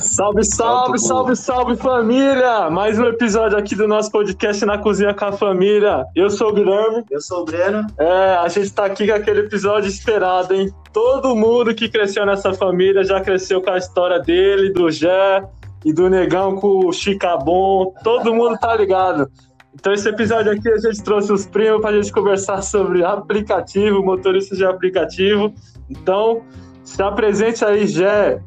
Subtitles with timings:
[0.00, 2.70] Salve, salve, salve, salve família!
[2.70, 6.06] Mais um episódio aqui do nosso podcast na Cozinha com a Família.
[6.16, 7.04] Eu sou o Guilherme.
[7.10, 7.86] Eu sou o Breno.
[7.98, 10.72] É, a gente tá aqui com aquele episódio esperado, hein?
[10.94, 15.44] Todo mundo que cresceu nessa família já cresceu com a história dele, do Jé
[15.84, 17.92] e do Negão com o Chicabon.
[18.02, 19.30] Todo mundo tá ligado.
[19.74, 24.56] Então, esse episódio aqui a gente trouxe os primos pra gente conversar sobre aplicativo, motorista
[24.56, 25.52] de aplicativo.
[25.90, 26.40] Então,
[26.82, 28.40] se apresente aí, Jé.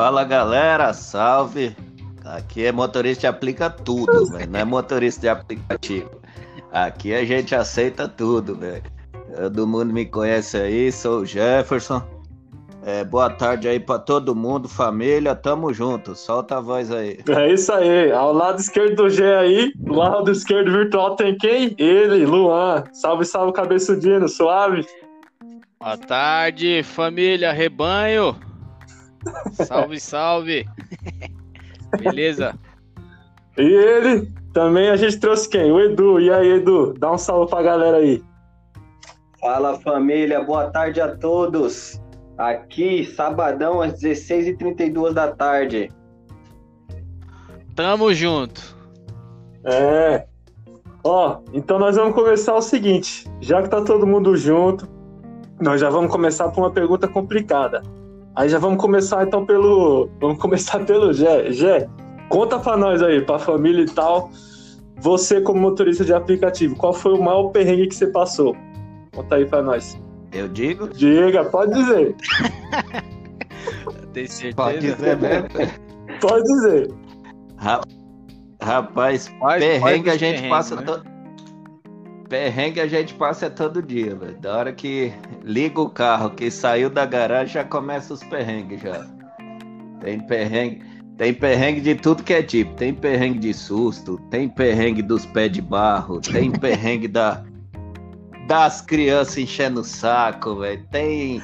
[0.00, 1.76] Fala galera, salve!
[2.24, 4.50] Aqui é motorista de aplica tudo, velho.
[4.50, 6.22] Não é motorista de aplicativo.
[6.72, 8.82] Aqui a gente aceita tudo, velho.
[9.36, 12.02] Todo mundo me conhece aí, sou o Jefferson.
[12.82, 16.14] É, boa tarde aí pra todo mundo, família, tamo junto.
[16.14, 17.18] Solta a voz aí.
[17.28, 18.10] É isso aí.
[18.10, 21.74] Ao lado esquerdo do G aí, do lado esquerdo virtual tem quem?
[21.76, 22.84] Ele, Luan.
[22.94, 24.86] Salve, salve, cabeçudino, suave.
[25.78, 28.48] Boa tarde, família, rebanho.
[29.52, 30.66] Salve, salve.
[31.98, 32.54] Beleza?
[33.58, 35.70] E ele, também a gente trouxe quem?
[35.70, 36.20] O Edu.
[36.20, 36.94] E aí, Edu?
[36.98, 38.22] Dá um salve pra galera aí.
[39.40, 42.00] Fala família, boa tarde a todos.
[42.36, 45.90] Aqui, sabadão, às 16h32 da tarde.
[47.74, 48.76] Tamo junto.
[49.64, 50.26] É.
[51.04, 53.26] Ó, então nós vamos começar o seguinte.
[53.40, 54.86] Já que tá todo mundo junto,
[55.60, 57.82] nós já vamos começar por uma pergunta complicada.
[58.36, 60.08] Aí já vamos começar então pelo.
[60.20, 61.50] Vamos começar pelo Gé.
[61.52, 61.88] Gé,
[62.28, 64.30] conta pra nós aí, pra família e tal.
[64.98, 68.54] Você, como motorista de aplicativo, qual foi o maior perrengue que você passou?
[69.14, 69.98] Conta aí pra nós.
[70.32, 70.88] Eu digo?
[70.90, 72.14] Diga, pode dizer.
[74.12, 74.56] Tem certeza?
[74.56, 75.48] Pode dizer mesmo.
[76.20, 76.92] Pode dizer.
[77.56, 77.80] Ra-
[78.62, 80.82] Rapaz, perrengue a gente perrengues, passa né?
[80.82, 81.02] todo.
[82.30, 84.38] Perrengue a gente passa todo dia, velho.
[84.38, 89.04] Da hora que liga o carro, que saiu da garagem, já começa os perrengues já.
[90.00, 90.80] Tem perrengue.
[91.18, 92.72] Tem perrengue de tudo que é tipo.
[92.74, 97.42] Tem perrengue de susto, tem perrengue dos pés de barro, tem perrengue da,
[98.46, 100.86] das crianças enchendo o saco, velho.
[100.92, 101.42] Tem.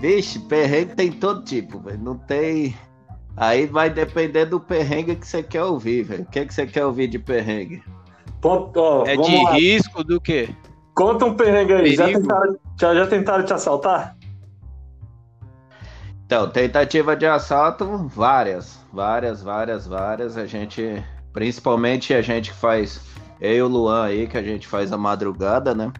[0.00, 2.00] Vixe, perrengue tem todo tipo, velho.
[2.02, 2.74] Não tem.
[3.36, 6.24] Aí vai depender do perrengue que você quer ouvir, velho.
[6.24, 7.80] O que, que você quer ouvir de perrengue?
[8.40, 9.52] Ponto, ó, É de lá.
[9.52, 10.54] risco do quê?
[10.94, 11.94] Conta um perrengue aí.
[11.94, 14.16] Já tentaram, já, já tentaram te assaltar?
[16.26, 20.36] Então, tentativa de assalto, várias, várias, várias, várias.
[20.36, 23.00] A gente, principalmente a gente que faz,
[23.40, 25.92] eu e o Luan aí, que a gente faz a madrugada, né?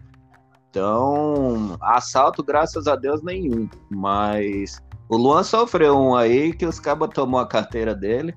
[0.69, 3.67] Então, assalto, graças a Deus, nenhum.
[3.89, 8.33] Mas o Luan sofreu um aí que os cabas tomou a carteira dele.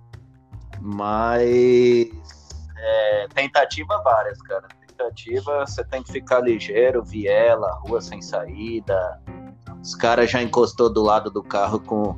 [0.80, 2.10] Mas
[2.84, 4.68] é, tentativa várias, cara.
[4.86, 9.20] Tentativa, você tem que ficar ligeiro, viela, rua sem saída.
[9.82, 12.16] Os caras já encostou do lado do carro com,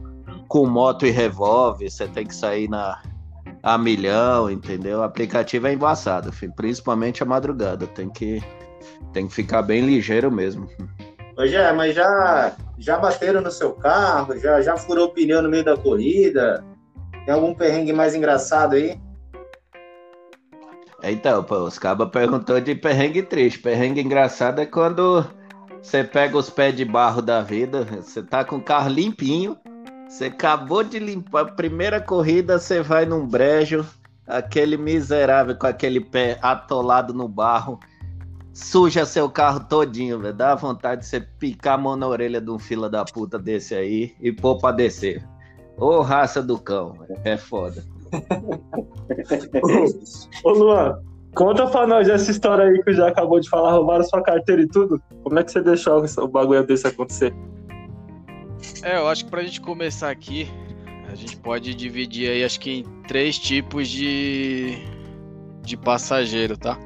[0.48, 3.00] com moto e revólver, você tem que sair na
[3.62, 5.00] a milhão, entendeu?
[5.00, 7.86] O aplicativo é embaçado, filho, principalmente a madrugada.
[7.86, 8.40] Tem que,
[9.12, 10.68] tem que ficar bem ligeiro mesmo.
[11.36, 14.38] Ô, Jé, mas já, já bateram no seu carro?
[14.38, 16.64] Já, já furou pneu no meio da corrida?
[17.24, 19.00] Tem algum perrengue mais engraçado aí?
[21.08, 23.60] Então, pô, os cabas perguntou de perrengue triste.
[23.60, 25.24] Perrengue engraçado é quando
[25.80, 29.56] você pega os pés de barro da vida, você tá com o carro limpinho,
[30.08, 33.86] você acabou de limpar a primeira corrida, você vai num brejo,
[34.26, 37.78] aquele miserável com aquele pé atolado no barro,
[38.52, 40.34] suja seu carro todinho, velho.
[40.34, 43.76] Dá vontade de você picar a mão na orelha de um fila da puta desse
[43.76, 45.24] aí e pôr pra descer.
[45.76, 47.84] Ô raça do cão, é foda.
[50.44, 50.98] Ô, Luan,
[51.34, 54.68] conta pra nós essa história aí que já acabou de falar, roubaram sua carteira e
[54.68, 55.00] tudo.
[55.22, 57.34] Como é que você deixou o bagulho desse acontecer?
[58.82, 60.48] É, eu acho que pra gente começar aqui,
[61.10, 64.78] a gente pode dividir aí, acho que em três tipos de,
[65.62, 66.78] de passageiro, tá?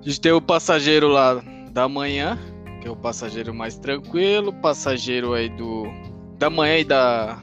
[0.00, 2.38] A gente tem o passageiro lá da manhã,
[2.80, 5.84] que é o passageiro mais tranquilo, passageiro aí do
[6.38, 7.40] da manhã e da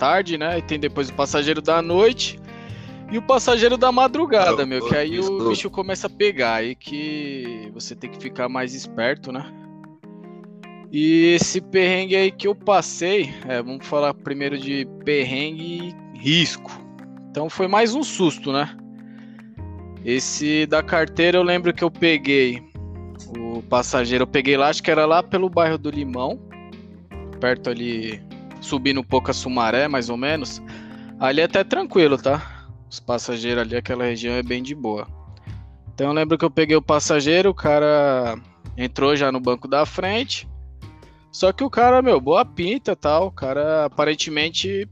[0.00, 0.58] tarde, né?
[0.58, 2.40] E tem depois o passageiro da noite
[3.12, 7.70] e o passageiro da madrugada, meu, que aí o bicho começa a pegar, aí que
[7.74, 9.44] você tem que ficar mais esperto, né?
[10.90, 16.70] E esse perrengue aí que eu passei, é, vamos falar primeiro de perrengue e risco.
[17.30, 18.76] Então foi mais um susto, né?
[20.04, 22.62] Esse da carteira eu lembro que eu peguei
[23.36, 26.40] o passageiro, eu peguei lá, acho que era lá pelo bairro do Limão,
[27.40, 28.20] perto ali,
[28.60, 30.62] subindo um pouco a Sumaré, mais ou menos.
[31.18, 32.66] Ali é até tranquilo, tá?
[32.90, 35.06] Os passageiros ali, aquela região é bem de boa.
[35.94, 38.36] Então eu lembro que eu peguei o passageiro, o cara
[38.76, 40.48] entrou já no banco da frente.
[41.30, 43.26] Só que o cara, meu, boa pinta tal.
[43.28, 44.88] O cara aparentemente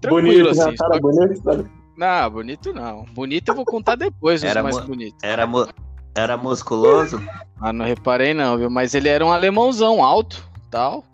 [0.00, 0.62] tranquilo, bonito, né?
[0.64, 0.76] assim.
[0.76, 1.64] Cara, só- bonito, cara.
[1.96, 3.04] Não, bonito não.
[3.14, 5.18] Bonito eu vou contar depois, os Era mais mo- bonitos.
[5.22, 5.68] Era, mu-
[6.14, 7.22] era musculoso?
[7.60, 8.68] Ah, não reparei não, viu?
[8.68, 11.04] Mas ele era um alemãozão alto, tal.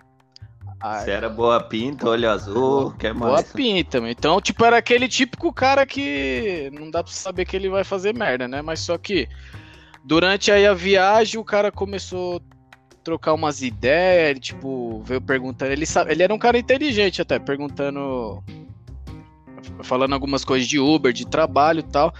[0.80, 3.52] Aí, Você era boa pinta, olho azul, que boa mais?
[3.52, 4.10] pinta, meu.
[4.10, 8.14] Então, tipo, era aquele típico cara que não dá pra saber que ele vai fazer
[8.14, 8.62] merda, né?
[8.62, 9.28] Mas só que
[10.04, 15.72] durante aí a viagem o cara começou a trocar umas ideias, ele, tipo, veio perguntando.
[15.72, 18.42] Ele, sa- ele era um cara inteligente até, perguntando.
[19.82, 22.14] Falando algumas coisas de Uber, de trabalho e tal.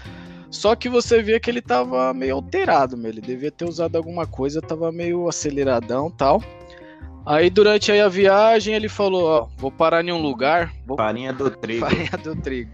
[0.51, 3.11] Só que você via que ele tava meio alterado, meu.
[3.11, 6.43] Ele devia ter usado alguma coisa, tava meio aceleradão e tal.
[7.29, 11.31] Aí durante aí a viagem ele falou, ó, vou parar em um lugar, vou Farinha
[11.31, 11.81] do trigo.
[11.81, 12.71] farinha do trigo.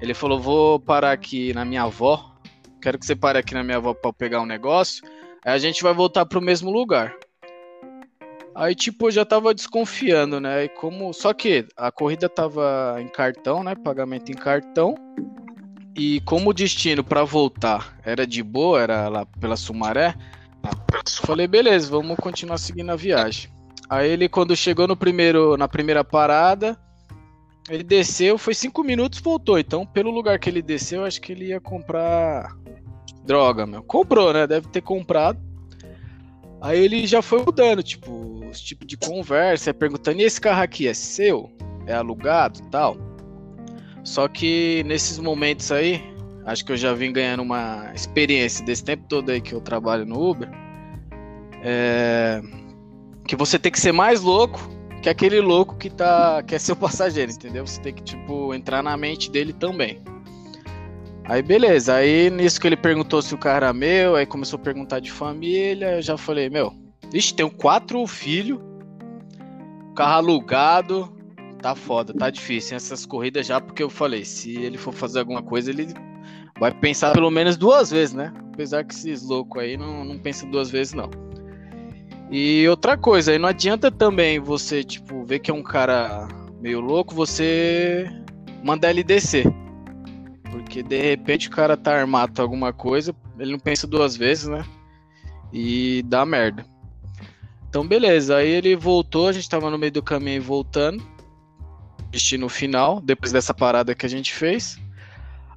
[0.00, 2.34] Ele falou, vou parar aqui na minha avó.
[2.82, 5.04] Quero que você pare aqui na minha avó eu pegar um negócio.
[5.44, 7.14] Aí a gente vai voltar pro mesmo lugar.
[8.52, 10.64] Aí, tipo, eu já tava desconfiando, né?
[10.64, 11.12] E como...
[11.12, 13.76] Só que a corrida tava em cartão, né?
[13.76, 14.96] Pagamento em cartão.
[15.96, 20.16] E como o destino pra voltar era de boa, era lá pela Sumaré,
[21.24, 23.56] falei, beleza, vamos continuar seguindo a viagem.
[23.88, 26.78] Aí ele, quando chegou no primeiro, na primeira parada,
[27.70, 29.58] ele desceu, foi cinco minutos, voltou.
[29.58, 32.54] Então, pelo lugar que ele desceu, acho que ele ia comprar
[33.24, 33.82] droga, meu.
[33.82, 34.46] Comprou, né?
[34.46, 35.38] Deve ter comprado.
[36.60, 40.88] Aí ele já foi mudando, tipo, os tipos de conversa, perguntando: e esse carro aqui
[40.88, 41.50] é seu?
[41.86, 42.96] É alugado tal?
[44.02, 46.02] Só que nesses momentos aí,
[46.46, 50.04] acho que eu já vim ganhando uma experiência desse tempo todo aí que eu trabalho
[50.04, 50.48] no Uber.
[51.62, 52.40] É.
[53.28, 54.68] Que você tem que ser mais louco
[55.02, 57.66] que aquele louco que tá que é seu passageiro, entendeu?
[57.66, 60.00] Você tem que tipo entrar na mente dele também.
[61.24, 64.62] Aí beleza, aí nisso que ele perguntou se o carro era meu, aí começou a
[64.62, 66.72] perguntar de família, eu já falei, meu,
[67.12, 68.58] vixe, tenho quatro filhos,
[69.94, 71.14] carro alugado,
[71.60, 75.42] tá foda, tá difícil essas corridas já, porque eu falei, se ele for fazer alguma
[75.42, 75.88] coisa, ele
[76.58, 78.32] vai pensar pelo menos duas vezes, né?
[78.54, 81.27] Apesar que esses loucos aí não, não pensam duas vezes, não.
[82.30, 86.28] E outra coisa, aí não adianta também você, tipo, ver que é um cara
[86.60, 88.06] meio louco, você
[88.62, 89.46] mandar ele descer.
[90.50, 94.46] Porque de repente o cara tá armado com alguma coisa, ele não pensa duas vezes,
[94.46, 94.64] né?
[95.52, 96.66] E dá merda.
[97.68, 101.02] Então beleza, aí ele voltou, a gente tava no meio do caminho voltando.
[102.10, 104.78] Destino final, depois dessa parada que a gente fez.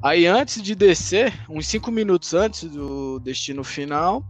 [0.04, 4.24] Aí antes de descer, uns 5 minutos antes do destino final,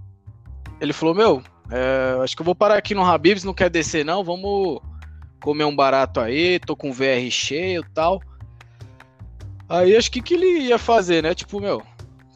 [0.80, 4.04] ele falou, meu, é, acho que eu vou parar aqui no Habibs, não quer descer
[4.04, 4.80] não, vamos
[5.42, 8.22] comer um barato aí, tô com o VR cheio e tal.
[9.68, 11.34] Aí acho que que ele ia fazer, né?
[11.34, 11.82] Tipo, meu,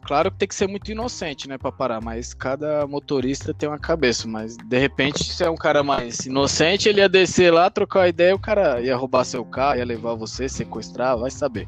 [0.06, 3.78] claro que tem que ser muito inocente, né, pra parar, mas cada motorista tem uma
[3.78, 8.08] cabeça, mas de repente se é um cara mais inocente, ele ia descer lá, trocar
[8.08, 11.68] ideia, o cara ia roubar seu carro, ia levar você, sequestrar, vai saber.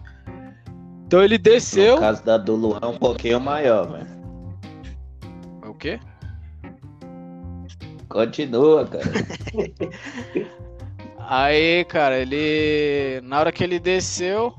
[1.05, 4.07] Então ele desceu, No caso da do Luan é um pouquinho maior, velho.
[5.65, 5.99] o quê?
[8.17, 9.03] Continua, cara.
[11.29, 13.21] Aí, cara, ele.
[13.21, 14.55] Na hora que ele desceu,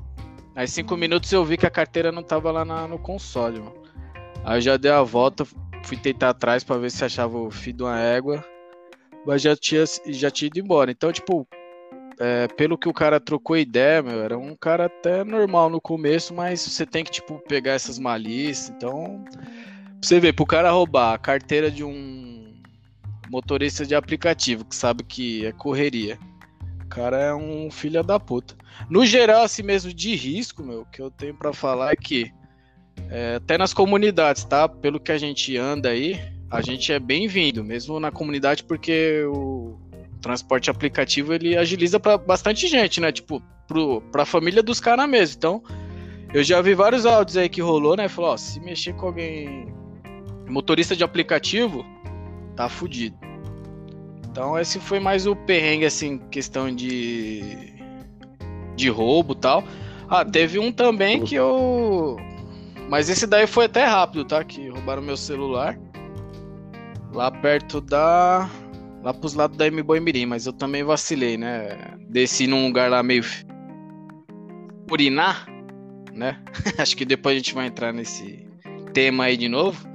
[0.55, 3.73] aí cinco minutos eu vi que a carteira não tava lá na- no console, mano.
[4.45, 5.45] Aí eu já dei a volta,
[5.83, 8.45] fui tentar atrás pra ver se achava o fio de uma égua,
[9.25, 10.91] mas já tinha, já tinha ido embora.
[10.91, 11.47] Então, tipo,
[12.19, 16.33] é, pelo que o cara trocou ideia, meu, era um cara até normal no começo,
[16.35, 18.69] mas você tem que, tipo, pegar essas malícias.
[18.69, 19.41] Então, pra
[20.03, 22.38] você ver, pro cara roubar a carteira de um
[23.29, 26.17] motorista de aplicativo que sabe que é correria.
[26.83, 28.55] O cara é um filho da puta.
[28.89, 32.31] No geral, assim mesmo, de risco, meu, que eu tenho pra falar é que,
[33.09, 34.67] é, até nas comunidades, tá?
[34.67, 36.19] Pelo que a gente anda aí,
[36.49, 39.77] a gente é bem-vindo, mesmo na comunidade, porque o
[40.19, 43.11] transporte aplicativo ele agiliza pra bastante gente, né?
[43.11, 45.35] Tipo, pro, pra família dos caras mesmo.
[45.37, 45.63] Então,
[46.33, 48.07] eu já vi vários áudios aí que rolou, né?
[48.07, 49.67] Falou, ó, se mexer com alguém
[50.47, 51.85] motorista de aplicativo,
[52.59, 53.17] tá fudido.
[54.29, 57.41] Então esse foi mais o perrengue, assim, questão de.
[58.75, 59.63] de roubo tal.
[60.09, 62.17] Ah, teve um também que eu.
[62.89, 64.43] Mas esse daí foi até rápido, tá?
[64.43, 65.79] Que roubaram meu celular.
[67.13, 68.49] Lá perto da.
[69.03, 71.77] Lá pros lados da M Boimirim, mas eu também vacilei, né?
[72.09, 73.23] Desci num lugar lá meio.
[74.91, 75.47] Urinar,
[76.13, 76.43] né?
[76.77, 78.45] Acho que depois a gente vai entrar nesse
[78.93, 79.87] tema aí de novo.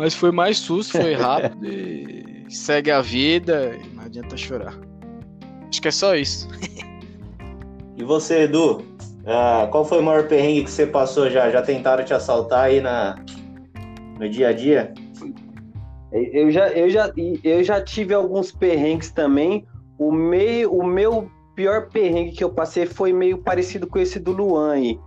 [0.00, 4.74] Mas foi mais susto, foi rápido e segue a vida e não adianta chorar.
[5.68, 6.48] Acho que é só isso.
[7.96, 8.82] E você, Edu?
[9.26, 11.50] Ah, qual foi o maior perrengue que você passou já?
[11.50, 13.22] Já tentaram te assaltar aí na,
[14.18, 14.94] no dia a dia?
[16.10, 17.12] Eu já, eu, já,
[17.44, 19.66] eu já tive alguns perrengues também.
[19.98, 24.32] O, meio, o meu pior perrengue que eu passei foi meio parecido com esse do
[24.32, 24.98] Luan aí.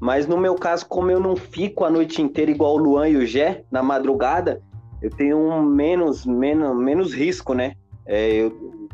[0.00, 3.16] Mas no meu caso, como eu não fico a noite inteira igual o Luan e
[3.16, 4.62] o Gé, na madrugada,
[5.02, 7.74] eu tenho um menos, menos, menos risco, né?
[8.06, 8.88] É, eu,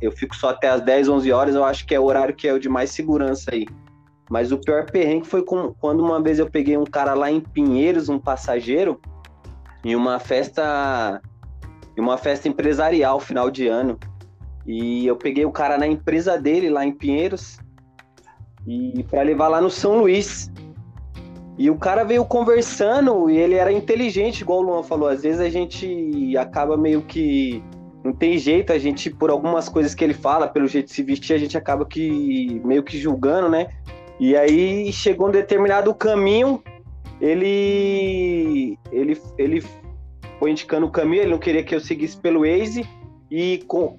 [0.00, 2.48] eu fico só até as 10, 11 horas, eu acho que é o horário que
[2.48, 3.66] é o de mais segurança aí.
[4.28, 7.40] Mas o pior perrengue foi com, quando uma vez eu peguei um cara lá em
[7.40, 9.00] Pinheiros, um passageiro,
[9.84, 11.22] em uma festa,
[11.96, 13.98] em uma festa empresarial final de ano.
[14.66, 17.58] E eu peguei o cara na empresa dele lá em Pinheiros
[18.68, 20.52] e para levar lá no São Luís.
[21.56, 25.08] E o cara veio conversando e ele era inteligente, igual o Luan falou.
[25.08, 27.62] Às vezes a gente acaba meio que
[28.04, 31.02] não tem jeito, a gente por algumas coisas que ele fala, pelo jeito de se
[31.02, 33.68] vestir, a gente acaba que meio que julgando, né?
[34.20, 36.62] E aí chegou um determinado caminho,
[37.20, 39.64] ele ele ele
[40.38, 42.86] foi indicando o caminho, ele não queria que eu seguisse pelo Waze
[43.30, 43.96] e com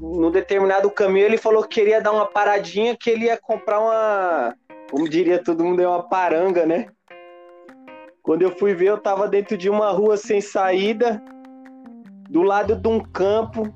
[0.00, 4.54] no determinado caminho ele falou que queria dar uma paradinha, que ele ia comprar uma,
[4.90, 6.86] como diria todo mundo, é uma paranga, né?
[8.22, 11.22] Quando eu fui ver, eu tava dentro de uma rua sem saída,
[12.28, 13.72] do lado de um campo,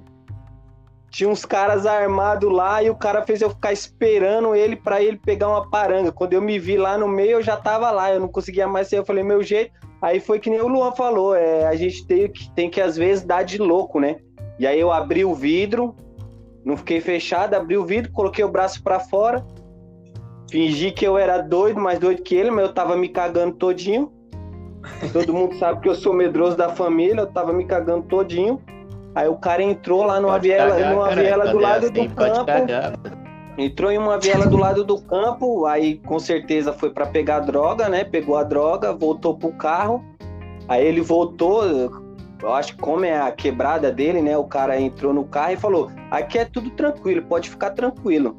[1.10, 5.16] tinha uns caras armados lá e o cara fez eu ficar esperando ele para ele
[5.16, 6.10] pegar uma paranga.
[6.10, 8.88] Quando eu me vi lá no meio, eu já tava lá, eu não conseguia mais
[8.88, 8.98] sair.
[8.98, 9.72] Eu falei, meu jeito.
[10.02, 12.96] Aí foi que nem o Luan falou, é, a gente tem que, tem que às
[12.96, 14.16] vezes dar de louco, né?
[14.58, 15.94] E aí eu abri o vidro,
[16.64, 19.44] não fiquei fechado, abri o vidro, coloquei o braço para fora,
[20.50, 24.10] fingi que eu era doido, mais doido que ele, mas eu tava me cagando todinho.
[25.12, 28.60] Todo mundo sabe que eu sou medroso da família, eu tava me cagando todinho.
[29.14, 32.14] Aí o cara entrou lá numa pode viela, cagar, numa viela do lado assim, do
[32.14, 32.50] campo.
[33.56, 37.88] Entrou em uma viela do lado do campo, aí com certeza foi para pegar droga,
[37.88, 38.02] né?
[38.02, 40.04] Pegou a droga, voltou pro carro.
[40.66, 41.62] Aí ele voltou,
[42.42, 44.36] eu acho que como é a quebrada dele, né?
[44.36, 48.36] O cara entrou no carro e falou: aqui é tudo tranquilo, pode ficar tranquilo.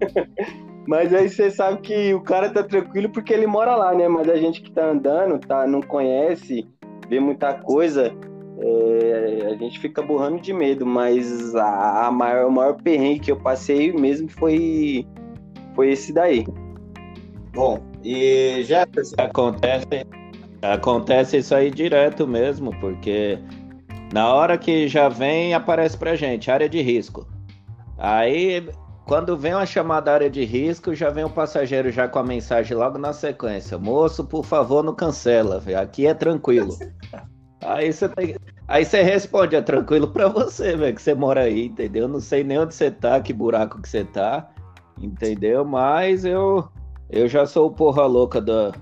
[0.86, 4.06] Mas aí você sabe que o cara tá tranquilo porque ele mora lá, né?
[4.06, 6.64] Mas a gente que tá andando, tá, não conhece,
[7.08, 8.14] vê muita coisa,
[8.60, 10.86] é, a gente fica borrando de medo.
[10.86, 15.04] Mas a, a maior, o maior perrengue que eu passei mesmo foi,
[15.74, 16.46] foi esse daí.
[17.52, 19.16] Bom, e Jefferson.
[19.18, 19.86] Acontece,
[20.72, 23.38] acontece isso aí direto mesmo, porque
[24.12, 27.26] na hora que já vem, aparece pra gente, área de risco.
[27.98, 28.68] Aí
[29.06, 32.76] quando vem uma chamada área de risco, já vem o passageiro já com a mensagem
[32.76, 33.78] logo na sequência.
[33.78, 35.78] Moço, por favor, não cancela, véio.
[35.78, 36.76] aqui é tranquilo.
[37.62, 38.36] aí você tem...
[38.66, 42.08] aí você responde, é tranquilo para você, velho, que você mora aí, entendeu?
[42.08, 44.50] Não sei nem onde você tá, que buraco que você tá,
[45.00, 45.64] entendeu?
[45.64, 46.68] Mas eu
[47.08, 48.72] eu já sou o porra louca da,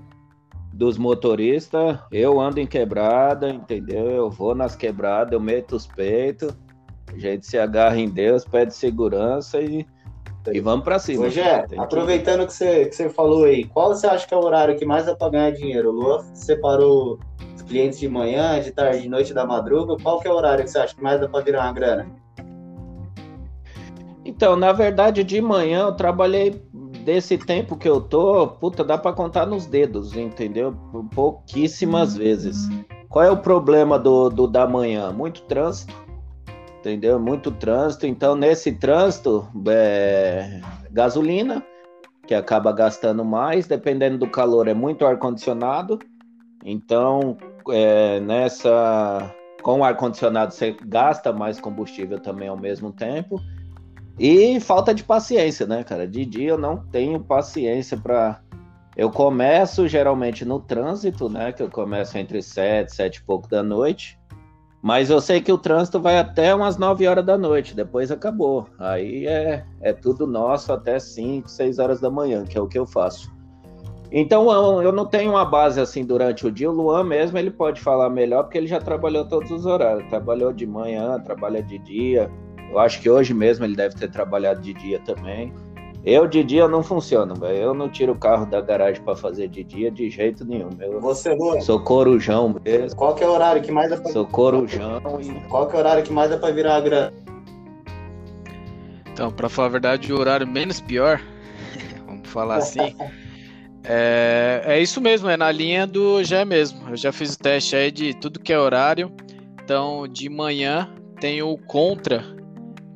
[0.74, 4.10] dos motoristas, eu ando em quebrada, entendeu?
[4.10, 6.52] Eu vou nas quebradas, eu meto os peitos,
[7.12, 9.86] a gente se agarra em Deus, pede segurança e
[10.52, 11.24] e vamos para cima.
[11.24, 14.76] Rogé, aproveitando que você, que você falou aí, qual você acha que é o horário
[14.76, 15.88] que mais dá para ganhar dinheiro?
[15.88, 17.18] O Luan separou
[17.56, 19.96] os clientes de manhã, de tarde, de noite, da madruga.
[20.02, 22.06] Qual que é o horário que você acha que mais dá para virar uma grana?
[24.22, 26.62] Então, na verdade, de manhã eu trabalhei
[27.04, 30.74] desse tempo que eu tô, puta, dá para contar nos dedos, entendeu?
[31.14, 32.68] Pouquíssimas vezes.
[33.08, 35.12] Qual é o problema do, do da manhã?
[35.12, 36.04] Muito trânsito
[36.84, 37.18] entendeu?
[37.18, 38.06] Muito trânsito.
[38.06, 41.64] Então, nesse trânsito, é, gasolina,
[42.26, 45.98] que acaba gastando mais, dependendo do calor, é muito ar-condicionado.
[46.64, 47.36] Então,
[47.70, 49.34] é, nessa.
[49.62, 53.40] Com o ar-condicionado, você gasta mais combustível também ao mesmo tempo.
[54.18, 56.06] E falta de paciência, né, cara?
[56.06, 58.40] De dia eu não tenho paciência para.
[58.96, 61.52] Eu começo geralmente no trânsito, né?
[61.52, 64.18] Que eu começo entre sete, sete e pouco da noite.
[64.80, 68.68] Mas eu sei que o trânsito vai até umas 9 horas da noite, depois acabou.
[68.78, 72.78] Aí é, é tudo nosso até 5, 6 horas da manhã, que é o que
[72.78, 73.32] eu faço.
[74.12, 76.70] Então eu não tenho uma base assim durante o dia.
[76.70, 80.06] O Luan mesmo ele pode falar melhor porque ele já trabalhou todos os horários.
[80.10, 82.30] Trabalhou de manhã, trabalha de dia.
[82.70, 85.52] Eu acho que hoje mesmo ele deve ter trabalhado de dia também.
[86.04, 87.56] Eu de dia não funciono, velho.
[87.56, 90.68] Eu não tiro o carro da garagem para fazer de dia de jeito nenhum.
[90.78, 92.96] Eu Você, Lu, sou corujão mesmo.
[92.96, 94.12] Qual que é o horário que mais dá pra...
[94.12, 95.48] Sou corujão e...
[95.48, 97.12] Qual que é o horário que mais dá pra virar a grana?
[99.12, 101.20] Então, para falar a verdade, o horário menos pior,
[102.04, 102.94] vamos falar assim,
[103.86, 106.88] é, é isso mesmo, é na linha do já mesmo.
[106.88, 109.12] Eu já fiz o teste aí de tudo que é horário.
[109.62, 112.24] Então, de manhã tem o contra,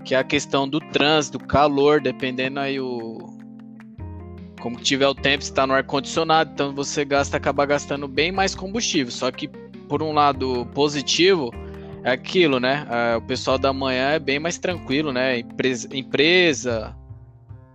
[0.05, 3.37] que é a questão do trânsito, calor, dependendo aí o
[4.61, 8.57] como tiver o tempo, está no ar condicionado, então você gasta acaba gastando bem mais
[8.57, 9.13] combustível.
[9.13, 9.47] Só que
[9.89, 11.53] por um lado positivo,
[12.03, 12.85] é aquilo, né?
[12.89, 15.39] Ah, o pessoal da manhã é bem mais tranquilo, né?
[15.39, 16.97] Empresa, empresa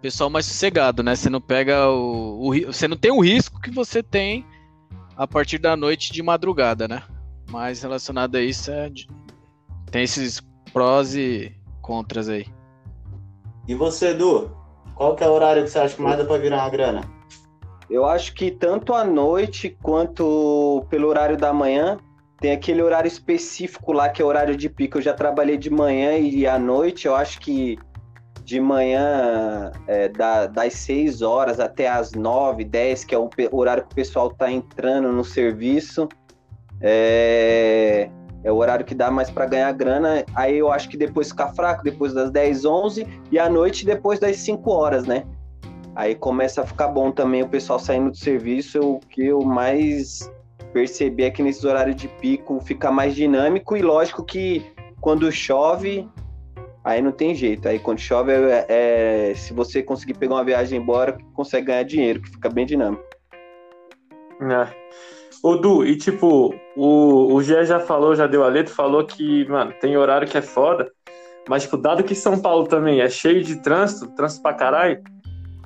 [0.03, 1.15] pessoal mais sossegado, né?
[1.15, 4.45] Você não pega o, o, você não tem o risco que você tem
[5.15, 7.03] a partir da noite de madrugada, né?
[7.49, 8.91] Mas relacionado a isso é
[9.89, 10.41] tem esses
[10.73, 12.47] prós e contras aí.
[13.67, 14.49] E você, Edu?
[14.95, 17.01] Qual que é o horário que você acha que mais dá para virar uma grana?
[17.89, 21.97] Eu acho que tanto à noite quanto pelo horário da manhã,
[22.39, 24.97] tem aquele horário específico lá que é horário de pico.
[24.97, 27.05] Eu já trabalhei de manhã e à noite.
[27.05, 27.77] Eu acho que
[28.43, 33.83] de manhã, é, da, das 6 horas até as 9, 10, que é o horário
[33.83, 36.09] que o pessoal está entrando no serviço,
[36.81, 38.09] é,
[38.43, 40.25] é o horário que dá mais para ganhar grana.
[40.35, 44.19] Aí eu acho que depois fica fraco, depois das 10, 11, e à noite depois
[44.19, 45.25] das 5 horas, né?
[45.95, 48.79] Aí começa a ficar bom também o pessoal saindo do serviço.
[48.81, 50.31] O que eu mais
[50.73, 54.65] percebi é que nesses horários de pico fica mais dinâmico e lógico que
[54.99, 56.09] quando chove
[56.83, 57.67] aí não tem jeito.
[57.67, 62.21] Aí quando chove, é, é, se você conseguir pegar uma viagem embora, consegue ganhar dinheiro,
[62.21, 63.03] que fica bem dinâmico.
[64.41, 64.67] É.
[65.41, 69.47] Ô, Du, e tipo, o, o Gé já falou, já deu a letra, falou que,
[69.47, 70.91] mano, tem horário que é foda,
[71.47, 75.01] mas, tipo, dado que São Paulo também é cheio de trânsito, trânsito pra caralho,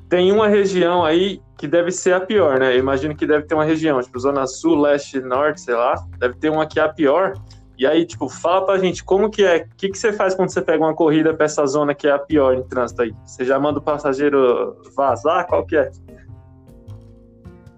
[0.09, 2.73] tem uma região aí que deve ser a pior, né?
[2.73, 6.35] Eu imagino que deve ter uma região, tipo, Zona Sul, Leste, Norte, sei lá, deve
[6.35, 7.33] ter uma que é a pior,
[7.77, 10.49] e aí, tipo, fala pra gente como que é, o que, que você faz quando
[10.49, 13.13] você pega uma corrida pra essa zona que é a pior em trânsito aí?
[13.23, 15.45] Você já manda o passageiro vazar?
[15.45, 15.91] Qual que é?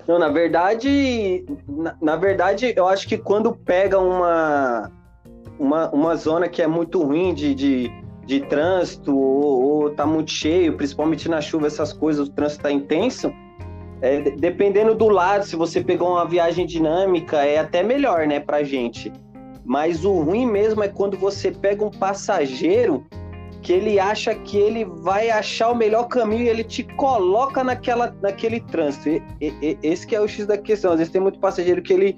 [0.09, 4.91] Não, na verdade, na, na verdade, eu acho que quando pega uma,
[5.59, 7.91] uma, uma zona que é muito ruim de, de,
[8.25, 12.71] de trânsito ou, ou tá muito cheio, principalmente na chuva, essas coisas, o trânsito tá
[12.71, 13.31] intenso,
[14.01, 18.63] é, dependendo do lado, se você pegou uma viagem dinâmica, é até melhor, né, pra
[18.63, 19.13] gente.
[19.63, 23.05] Mas o ruim mesmo é quando você pega um passageiro
[23.61, 28.15] que ele acha que ele vai achar o melhor caminho e ele te coloca naquela,
[28.21, 29.09] naquele trânsito.
[29.09, 29.21] E,
[29.61, 30.91] e, esse que é o X da questão.
[30.91, 32.17] Às vezes tem muito passageiro que ele,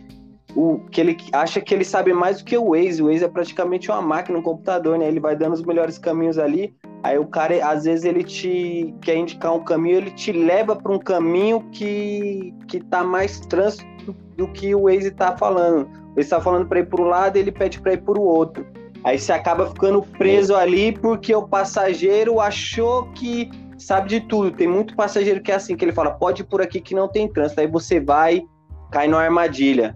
[0.56, 3.02] o, que ele acha que ele sabe mais do que o Waze.
[3.02, 5.08] O Waze é praticamente uma máquina, um computador, né?
[5.08, 6.76] Ele vai dando os melhores caminhos ali.
[7.04, 10.92] Aí o cara, às vezes, ele te quer indicar um caminho, ele te leva para
[10.92, 15.90] um caminho que, que tá mais trânsito do que o Waze tá falando.
[16.12, 18.66] Ele está falando para ir para um lado, ele pede para ir para o outro.
[19.04, 24.52] Aí você acaba ficando preso ali porque o passageiro achou que sabe de tudo.
[24.52, 27.08] Tem muito passageiro que é assim, que ele fala, pode ir por aqui que não
[27.08, 27.62] tem trânsito.
[27.62, 28.44] Aí você vai,
[28.92, 29.96] cai numa armadilha.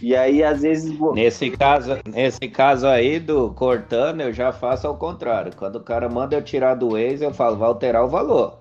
[0.00, 0.96] E aí, às vezes.
[1.14, 5.52] Nesse caso, nesse caso aí do cortando, eu já faço ao contrário.
[5.56, 8.58] Quando o cara manda eu tirar do Waze, eu falo, vai alterar o valor.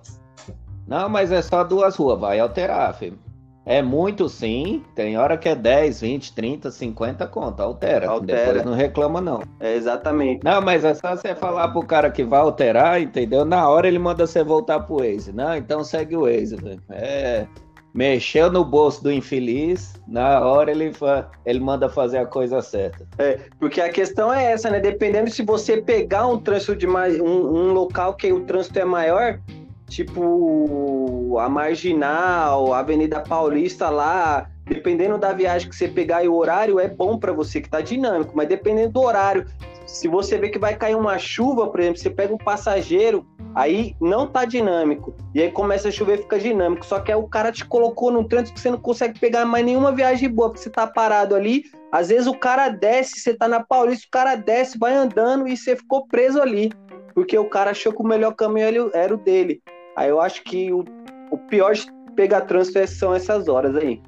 [0.87, 3.19] Não, mas é só duas ruas, vai alterar, filho.
[3.67, 8.09] É muito sim, tem hora que é 10, 20, 30, 50 conta, altera.
[8.09, 8.45] altera.
[8.45, 9.43] Depois não reclama não.
[9.59, 10.41] É exatamente.
[10.41, 13.43] Não, mas é só você falar pro cara que vai alterar, entendeu?
[13.43, 15.33] Na hora ele manda você voltar pro Waze.
[15.33, 16.55] Não, então segue o Waze.
[16.89, 17.45] É,
[17.93, 21.29] mexeu no bolso do infeliz, na hora ele, fa...
[21.45, 23.05] ele manda fazer a coisa certa.
[23.17, 24.79] É, porque a questão é essa, né?
[24.79, 27.19] Dependendo se você pegar um trânsito de mais.
[27.19, 29.41] um, um local que o trânsito é maior,
[29.89, 36.35] tipo a Marginal, a Avenida Paulista lá, dependendo da viagem que você pegar e o
[36.35, 39.45] horário é bom para você que tá dinâmico, mas dependendo do horário,
[39.85, 43.95] se você vê que vai cair uma chuva, por exemplo, você pega um passageiro, aí
[44.01, 45.15] não tá dinâmico.
[45.33, 46.85] E aí começa a chover fica dinâmico.
[46.85, 49.65] Só que aí o cara te colocou num trânsito que você não consegue pegar mais
[49.65, 51.63] nenhuma viagem boa, porque você tá parado ali.
[51.89, 55.55] Às vezes o cara desce, você tá na Paulista, o cara desce, vai andando e
[55.55, 56.71] você ficou preso ali.
[57.15, 59.61] Porque o cara achou que o melhor caminho era o dele.
[59.97, 60.85] Aí eu acho que o,
[61.31, 63.99] o pior de pegar trânsito é, são essas horas aí.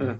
[0.00, 0.16] Hum.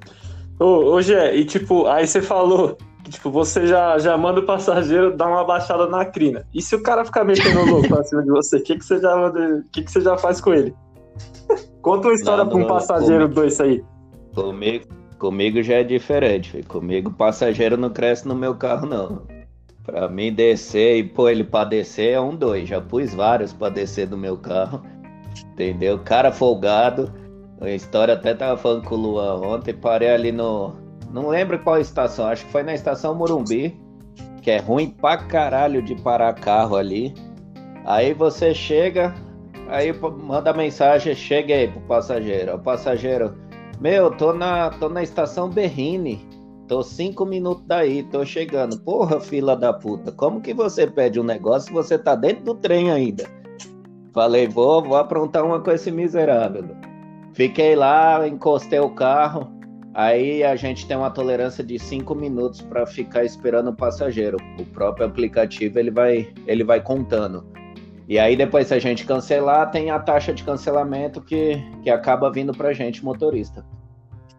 [0.61, 4.47] Ô, ô Gé, e tipo, aí você falou que tipo, você já, já manda o
[4.47, 6.47] passageiro dar uma baixada na crina.
[6.55, 9.01] E se o cara ficar metendo louco pra cima de você, o que, que, você
[9.01, 10.73] já manda, que, que você já faz com ele?
[11.83, 13.85] Conta uma história para um passageiro comigo, dois aí.
[14.33, 14.87] Comigo,
[15.19, 16.53] comigo já é diferente.
[16.53, 16.67] Filho.
[16.69, 19.23] Comigo o passageiro não cresce no meu carro, não.
[19.85, 22.69] Pra mim descer e pôr ele pra descer é um dois.
[22.69, 24.83] Já pus vários pra descer do meu carro.
[25.53, 25.99] Entendeu?
[25.99, 27.13] Cara folgado.
[27.61, 29.75] A história até tava falando com o Luan ontem.
[29.75, 30.75] Parei ali no.
[31.11, 32.27] Não lembro qual estação.
[32.27, 33.79] Acho que foi na estação Morumbi.
[34.41, 37.15] Que é ruim pra caralho de parar carro ali.
[37.85, 39.15] Aí você chega.
[39.69, 41.15] Aí manda mensagem.
[41.15, 42.55] Chega aí pro passageiro.
[42.55, 43.35] O passageiro.
[43.81, 46.27] Meu, tô na, tô na estação Berrine.
[46.67, 48.79] Tô cinco minutos daí, tô chegando.
[48.81, 52.55] Porra, fila da puta, como que você pede um negócio se você tá dentro do
[52.55, 53.25] trem ainda?
[54.15, 56.65] Falei, vou, vou aprontar uma com esse miserável.
[57.35, 59.53] Fiquei lá, encostei o carro.
[59.93, 64.39] Aí a gente tem uma tolerância de 5 minutos para ficar esperando o passageiro.
[64.59, 67.45] O próprio aplicativo ele vai, ele vai contando.
[68.09, 72.31] E aí depois se a gente cancelar, tem a taxa de cancelamento que, que acaba
[72.31, 73.65] vindo pra gente, motorista.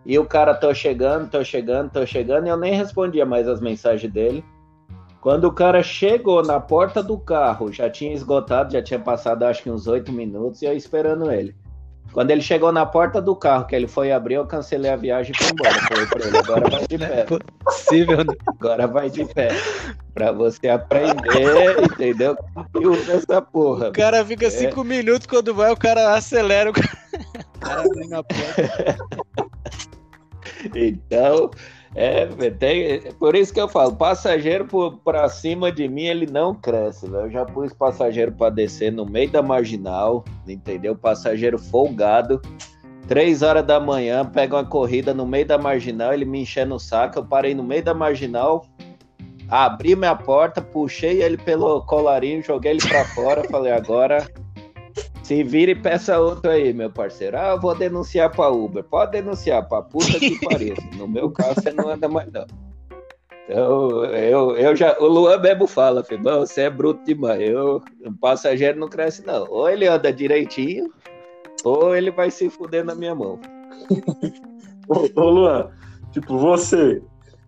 [0.05, 3.59] E o cara tô chegando, tô chegando, tô chegando, e eu nem respondia mais as
[3.59, 4.45] mensagens dele.
[5.19, 9.63] Quando o cara chegou na porta do carro, já tinha esgotado, já tinha passado acho
[9.63, 11.55] que uns oito minutos, e eu esperando ele.
[12.13, 15.33] Quando ele chegou na porta do carro, que ele foi abrir, eu cancelei a viagem
[15.33, 15.73] e fui embora.
[15.81, 17.25] Falei pra ele, agora vai de pé.
[17.63, 18.33] Possível, né?
[18.47, 19.49] Agora vai de pé.
[20.13, 22.37] Pra você aprender, entendeu?
[22.79, 23.89] E usa essa porra.
[23.89, 26.69] O cara fica cinco minutos, quando vai, o cara acelera.
[26.69, 26.89] O cara,
[27.55, 28.97] o cara vem na porta.
[30.75, 31.51] Então,
[31.93, 36.53] é, tem, por isso que eu falo, passageiro por, pra cima de mim, ele não
[36.53, 37.05] cresce.
[37.05, 40.95] Eu já pus passageiro pra descer no meio da marginal, entendeu?
[40.95, 42.41] Passageiro folgado.
[43.07, 46.79] Três horas da manhã, pega uma corrida no meio da marginal, ele me enchendo o
[46.79, 48.65] saco, eu parei no meio da marginal,
[49.47, 54.25] abri minha porta, puxei ele pelo colarinho, joguei ele pra fora, falei, agora
[55.25, 57.35] se vira e peça outro aí, meu parceiro.
[57.35, 58.83] Ah, eu vou denunciar pra Uber.
[58.83, 60.83] Pode denunciar pra puta que pareça.
[60.95, 62.45] No meu caso, você não anda mais, não.
[63.49, 64.95] Então, eu, eu já.
[64.99, 67.41] O Luan Bebo fala, filho, você é bruto demais.
[67.41, 69.47] Eu, o passageiro não cresce, não.
[69.49, 70.93] Ou ele anda direitinho,
[71.63, 73.39] ou ele vai se fuder na minha mão.
[74.87, 75.71] Ô, ô, Luan,
[76.11, 77.01] tipo, você,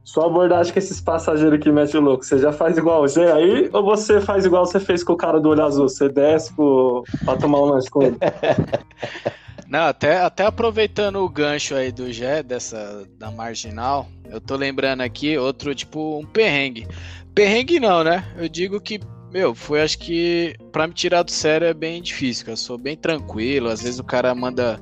[0.07, 3.69] sua abordagem com esses passageiros que mete louco, você já faz igual o Zé aí,
[3.73, 5.89] ou você faz igual você fez com o cara do olho azul?
[5.89, 8.17] Você desce pro, pra tomar um lanche com ele?
[9.67, 15.01] Não, até, até aproveitando o gancho aí do Gé, dessa da marginal, eu tô lembrando
[15.01, 16.87] aqui outro, tipo, um perrengue.
[17.35, 18.23] Perrengue não, né?
[18.37, 22.47] Eu digo que, meu, foi acho que pra me tirar do sério é bem difícil.
[22.47, 24.79] Eu sou bem tranquilo, às vezes o cara manda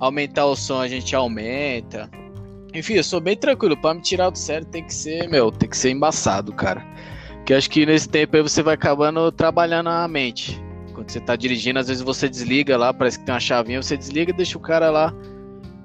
[0.00, 2.10] aumentar o som, a gente aumenta.
[2.76, 3.76] Enfim, eu sou bem tranquilo.
[3.76, 6.84] Pra me tirar do sério tem que ser, meu, tem que ser embaçado, cara.
[7.36, 10.60] Porque acho que nesse tempo aí você vai acabando trabalhando a mente.
[10.92, 13.96] Quando você tá dirigindo, às vezes você desliga lá, parece que tem uma chavinha, você
[13.96, 15.14] desliga e deixa o cara lá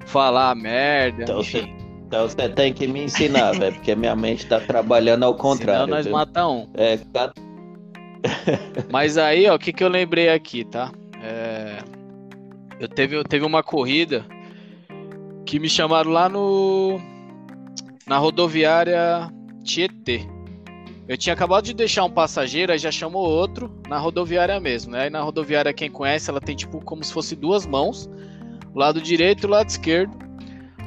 [0.06, 1.22] falar merda.
[1.22, 1.72] Então enfim.
[2.06, 5.84] Então você tem que me ensinar, velho, porque minha mente tá trabalhando ao contrário.
[5.84, 6.14] Senão nós viu?
[6.14, 6.68] mata um.
[6.74, 6.98] É,
[8.90, 10.92] Mas aí, ó, o que, que eu lembrei aqui, tá?
[11.22, 11.78] É,
[12.80, 14.24] Eu teve, eu teve uma corrida
[15.44, 17.00] que me chamaram lá no.
[18.06, 19.30] Na rodoviária
[19.64, 20.26] Tietê.
[21.08, 25.02] Eu tinha acabado de deixar um passageiro, aí já chamou outro na rodoviária mesmo, né?
[25.02, 28.08] Aí na rodoviária, quem conhece, ela tem tipo como se fosse duas mãos,
[28.74, 30.16] lado direito e lado esquerdo.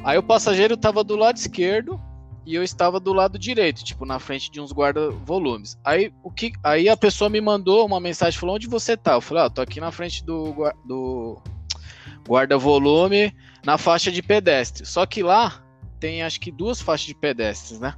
[0.03, 1.99] Aí o passageiro tava do lado esquerdo
[2.45, 5.77] e eu estava do lado direito, tipo na frente de uns guarda-volumes.
[5.83, 9.13] Aí o que, aí a pessoa me mandou uma mensagem falou onde você tá?
[9.13, 10.53] Eu falei, ah, tô aqui na frente do,
[10.85, 11.41] do
[12.27, 13.33] guarda-volume
[13.65, 14.85] na faixa de pedestre.
[14.85, 15.61] Só que lá
[15.99, 17.95] tem acho que duas faixas de pedestres, né?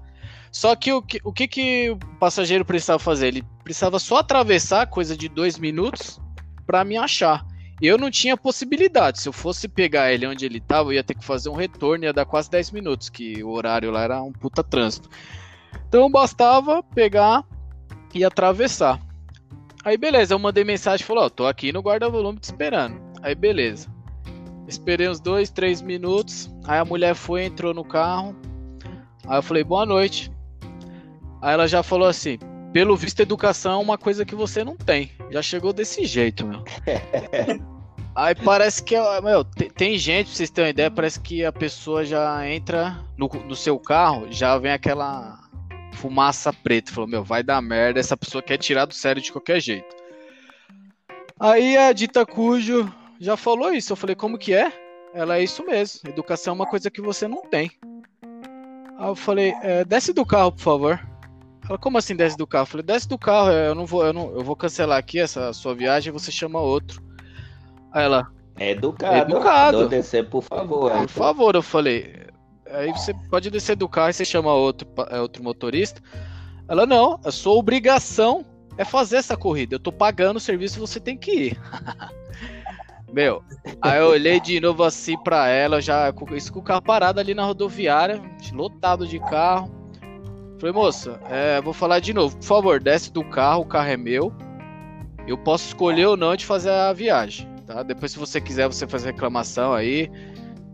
[0.52, 3.28] Só que o que o, que, que o passageiro precisava fazer?
[3.28, 6.20] Ele precisava só atravessar coisa de dois minutos
[6.66, 7.46] para me achar.
[7.80, 9.20] Eu não tinha possibilidade.
[9.20, 12.06] Se eu fosse pegar ele onde ele tava, eu ia ter que fazer um retorno,
[12.06, 15.10] ia dar quase 10 minutos, que o horário lá era um puta trânsito.
[15.88, 17.44] Então bastava pegar
[18.16, 19.00] e atravessar.
[19.86, 23.00] Aí beleza, eu mandei mensagem e falou, ó, tô aqui no guarda-volume te esperando.
[23.22, 23.97] Aí beleza.
[24.68, 26.50] Esperei uns dois, três minutos.
[26.66, 28.36] Aí a mulher foi, entrou no carro.
[29.26, 30.32] Aí eu falei, boa noite.
[31.42, 32.38] Aí ela já falou assim,
[32.74, 35.12] pelo visto, educação é uma coisa que você não tem.
[35.32, 36.64] Já chegou desse jeito, meu.
[38.16, 41.52] Aí parece que, meu, tem, tem gente, pra vocês terem uma ideia, parece que a
[41.52, 45.40] pessoa já entra no, no seu carro, já vem aquela
[45.94, 46.92] fumaça preta.
[46.92, 49.96] Falou, meu, vai dar merda, essa pessoa quer tirar do sério de qualquer jeito.
[51.40, 53.92] Aí a dita cujo já falou isso.
[53.94, 54.72] Eu falei, como que é?
[55.14, 56.10] Ela é isso mesmo.
[56.10, 57.72] Educação é uma coisa que você não tem.
[58.98, 61.00] Aí eu falei, é, desce do carro, por favor.
[61.68, 62.64] Ela, como assim desce do carro?
[62.64, 65.52] Eu falei, desce do carro, eu não vou, eu não, eu vou cancelar aqui essa
[65.54, 67.02] sua viagem, você chama outro.
[67.92, 68.28] Aí ela,
[68.58, 69.32] É educado.
[69.32, 69.90] Educado.
[69.90, 70.92] Descer, por favor.
[70.92, 72.28] por favor, eu falei.
[72.70, 76.02] Aí você pode descer do carro e você chama outro, é, outro motorista.
[76.68, 78.46] Ela, não, a sua obrigação
[78.78, 79.76] é fazer essa corrida.
[79.76, 81.62] Eu tô pagando o serviço, você tem que ir.
[83.12, 83.42] Meu,
[83.82, 87.34] aí eu olhei de novo assim pra ela, já isso com o carro parado ali
[87.34, 88.22] na rodoviária,
[88.54, 89.72] lotado de carro.
[90.60, 92.36] Falei, moça, é, vou falar de novo.
[92.38, 94.34] Por favor, desce do carro, o carro é meu.
[95.28, 97.84] Eu posso escolher ou não de fazer a viagem, tá?
[97.84, 100.10] Depois, se você quiser, você faz reclamação aí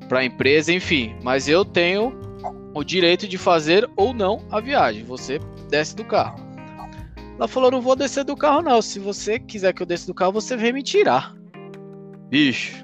[0.08, 1.16] pra empresa, enfim.
[1.24, 2.14] Mas eu tenho
[2.74, 5.04] o direito de fazer ou não a viagem.
[5.04, 6.40] Você desce do carro.
[7.36, 8.82] Ela falou, não vou descer do carro não.
[8.82, 11.36] Se você quiser que eu desça do carro, você vem me tirar.
[12.34, 12.84] Bicho.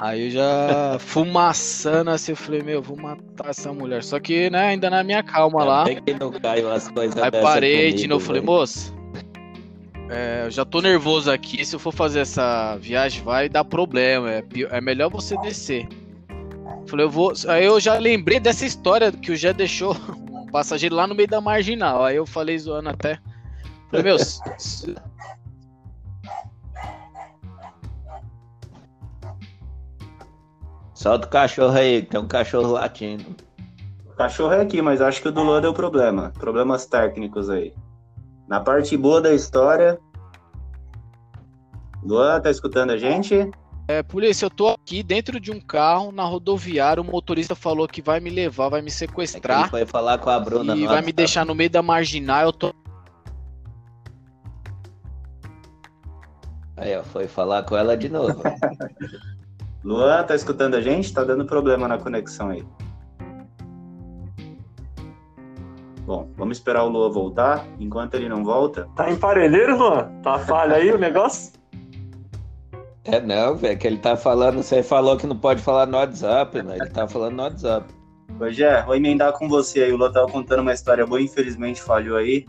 [0.00, 4.02] Aí eu já fumaçando assim, eu falei, meu, vou matar essa mulher.
[4.02, 5.84] Só que, né, ainda na minha calma lá.
[5.84, 8.92] Que não caiu as coisas Aí parei de comigo, novo, falei, moça,
[10.10, 14.28] é, eu já tô nervoso aqui, se eu for fazer essa viagem vai dar problema,
[14.32, 15.86] é, é melhor você descer.
[16.88, 17.32] Falei, eu vou.
[17.46, 19.96] Aí eu já lembrei dessa história que o Jé deixou
[20.28, 22.04] um passageiro lá no meio da marginal.
[22.04, 23.20] Aí eu falei zoando até.
[23.92, 24.16] Falei, meu,
[31.02, 33.24] Solta o cachorro aí, que tem um cachorro latindo.
[34.06, 36.32] O cachorro é aqui, mas acho que o do Luan deu problema.
[36.38, 37.74] Problemas técnicos aí.
[38.46, 39.98] Na parte boa da história.
[42.04, 43.50] Luan, tá escutando a gente?
[43.88, 47.02] é, polícia, eu tô aqui dentro de um carro na rodoviária.
[47.02, 50.18] O motorista falou que vai me levar, vai me É que sequestrar ele foi falar
[50.18, 52.42] com a Bruna e no vai me deixar no meio da marginal.
[52.42, 52.72] Eu tô
[56.76, 58.40] Aí, ó, foi falar com ela de novo.
[59.84, 61.12] Luan, tá escutando a gente?
[61.12, 62.64] Tá dando problema na conexão aí.
[66.04, 67.66] Bom, vamos esperar o Luan voltar.
[67.78, 70.10] Enquanto ele não volta, Tá em Parelheiros, Luan?
[70.22, 71.52] Tá falha aí o negócio?
[73.04, 76.62] é não, velho, que ele tá falando, você falou que não pode falar no WhatsApp,
[76.62, 76.76] né?
[76.80, 77.86] Ele tá falando no WhatsApp.
[78.50, 79.92] Gé, vou emendar com você aí.
[79.92, 82.46] O Luan tava contando uma história boa, infelizmente falhou aí.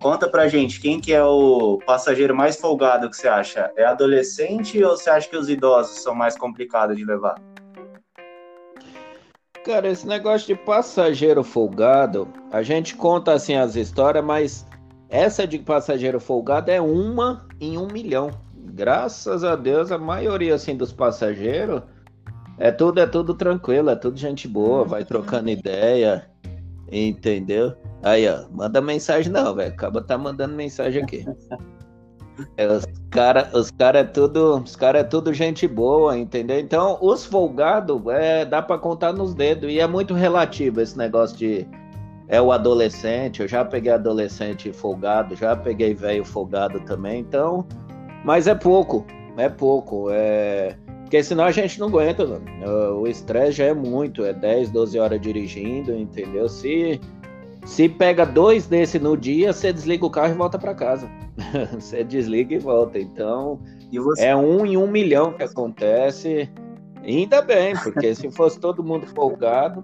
[0.00, 3.72] Conta pra gente, quem que é o passageiro mais folgado que você acha?
[3.76, 7.34] É adolescente ou você acha que os idosos são mais complicados de levar?
[9.64, 14.66] Cara, esse negócio de passageiro folgado, a gente conta assim as histórias, mas
[15.08, 18.30] essa de passageiro folgado é uma em um milhão.
[18.54, 21.82] Graças a Deus, a maioria assim dos passageiros
[22.56, 26.27] é tudo é tudo tranquilo, é tudo gente boa, vai trocando ideia,
[26.90, 27.74] entendeu?
[28.02, 29.72] Aí, ó, manda mensagem não, velho.
[29.72, 31.24] Acaba tá mandando mensagem aqui.
[32.56, 36.58] É, os cara, os cara é tudo, os cara é tudo gente boa, entendeu?
[36.58, 41.36] Então, os folgados, é, dá pra contar nos dedos e é muito relativo esse negócio
[41.36, 41.66] de
[42.28, 47.66] é o adolescente, eu já peguei adolescente folgado, já peguei velho folgado também, então,
[48.22, 50.76] mas é pouco, é pouco, é
[51.08, 53.00] porque senão a gente não aguenta, mano.
[53.00, 56.50] O estresse já é muito, é 10, 12 horas dirigindo, entendeu?
[56.50, 57.00] Se
[57.64, 61.10] se pega dois desse no dia, você desliga o carro e volta pra casa.
[61.72, 62.98] você desliga e volta.
[62.98, 63.58] Então,
[63.90, 64.26] E você?
[64.26, 66.46] é um em um milhão que acontece.
[67.02, 69.82] Ainda bem, porque se fosse todo mundo folgado,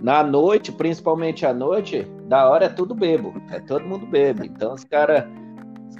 [0.00, 3.32] na noite, principalmente à noite, da hora é tudo bebo.
[3.52, 4.50] É todo mundo bebe.
[4.52, 5.24] Então os caras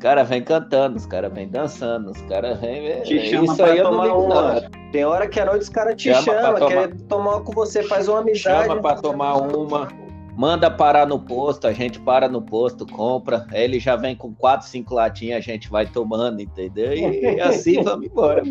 [0.04, 3.00] os cara vêm cantando, os caras vêm dançando, os caras vêm.
[3.04, 4.60] Te chama Isso aí eu não ligo, uma.
[4.92, 6.68] Tem hora que à noite os caras te Chama chamam, tomar.
[6.68, 8.68] quer tomar uma com você, faz uma amizade.
[8.68, 9.88] Chama pra tomar uma,
[10.36, 14.34] manda parar no posto, a gente para no posto, compra, aí ele já vem com
[14.34, 16.92] quatro, cinco latinhas, a gente vai tomando, entendeu?
[16.92, 18.42] E assim vamos embora.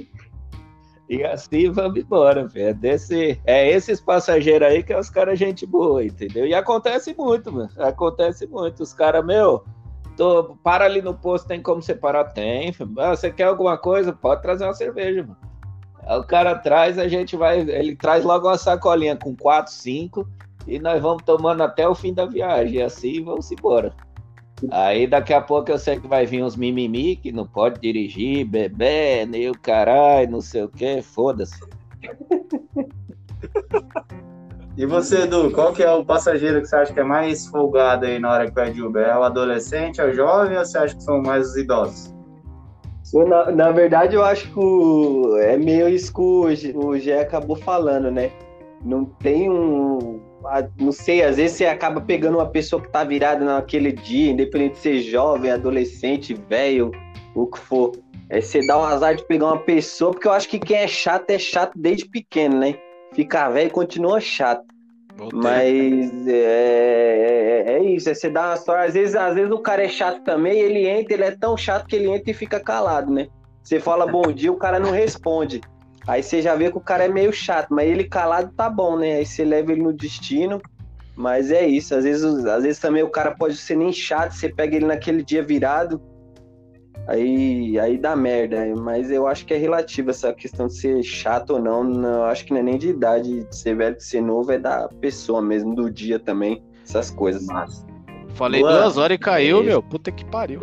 [1.08, 2.70] E assim vamos embora, velho.
[2.70, 6.48] É, desse, é esses passageiros aí que é os caras gente boa, entendeu?
[6.48, 7.70] E acontece muito, mano.
[7.78, 8.82] Acontece muito.
[8.82, 9.64] Os caras, meu,
[10.16, 12.26] tô, para ali no posto, tem como você parar?
[12.26, 12.74] Tem.
[12.98, 14.14] Ah, você quer alguma coisa?
[14.14, 15.38] Pode trazer uma cerveja, mano.
[16.06, 17.60] Aí o cara traz, a gente vai.
[17.60, 20.28] Ele traz logo uma sacolinha com quatro, cinco,
[20.68, 22.76] e nós vamos tomando até o fim da viagem.
[22.76, 23.94] E assim vamos embora.
[24.72, 28.46] Aí daqui a pouco eu sei que vai vir uns mimimi que não pode dirigir,
[28.46, 31.60] beber, nem o caralho, não sei o que, foda-se.
[34.76, 38.06] E você, Edu, qual que é o passageiro que você acha que é mais folgado
[38.06, 39.06] aí na hora que pede Uber?
[39.08, 42.14] É o adolescente, é o jovem ou você acha que são mais os idosos?
[43.14, 46.20] Na, na verdade, eu acho que o- é meio isso que
[46.76, 48.32] o, Gé- acabou falando, né?
[48.84, 50.20] Não tem um.
[50.80, 54.74] Não sei, às vezes você acaba pegando uma pessoa que tá virada naquele dia, independente
[54.74, 56.92] de ser jovem, adolescente, velho,
[57.36, 57.92] o que for.
[58.30, 60.88] É você dá um azar de pegar uma pessoa, porque eu acho que quem é
[60.88, 62.76] chato é chato desde pequeno, né?
[63.14, 64.66] Ficar velho continua chato.
[65.16, 65.40] voltei.
[65.40, 68.84] Mas é, é, é isso, é você dá uma.
[68.84, 71.88] Às vezes, às vezes o cara é chato também, ele entra, ele é tão chato
[71.88, 73.28] que ele entra e fica calado, né?
[73.64, 75.62] Você fala bom dia, o cara não responde.
[76.06, 78.98] Aí você já vê que o cara é meio chato, mas ele calado tá bom,
[78.98, 79.16] né?
[79.16, 80.62] Aí você leva ele no destino.
[81.16, 84.50] Mas é isso, às vezes, às vezes também o cara pode ser nem chato, você
[84.50, 86.02] pega ele naquele dia virado,
[87.08, 88.58] aí, aí dá merda.
[88.76, 91.84] Mas eu acho que é relativo essa questão de ser chato ou não.
[91.84, 94.52] não eu acho que não é nem de idade, de ser velho, de ser novo,
[94.52, 97.46] é da pessoa mesmo, do dia também, essas coisas.
[97.46, 97.86] Massa.
[98.36, 99.66] Falei Luan, duas horas e caiu, isso.
[99.66, 99.84] meu.
[99.84, 100.60] Puta que pariu.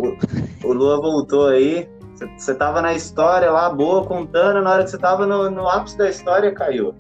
[0.65, 1.89] O Lua voltou aí.
[2.37, 4.61] Você- tava na história lá, boa, contando.
[4.63, 6.95] Na hora que você tava no, no ápice da história, caiu.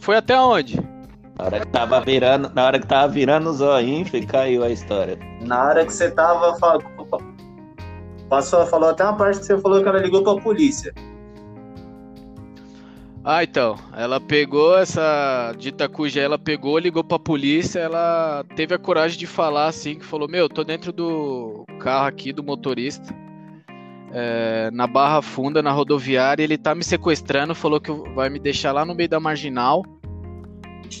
[0.00, 0.80] Foi até onde?
[1.38, 5.18] Na hora que tava virando, na hora que tava virando o zoinho, caiu a história.
[5.42, 6.56] Na hora que você tava.
[8.28, 10.92] Passou, falou até uma parte que você falou que ela ligou pra polícia.
[13.28, 18.78] Ah, então, ela pegou essa dita cuja ela pegou, ligou pra polícia, ela teve a
[18.78, 23.12] coragem de falar assim, que falou, meu, tô dentro do carro aqui do motorista,
[24.12, 28.70] é, na Barra Funda, na rodoviária, ele tá me sequestrando, falou que vai me deixar
[28.70, 29.84] lá no meio da marginal.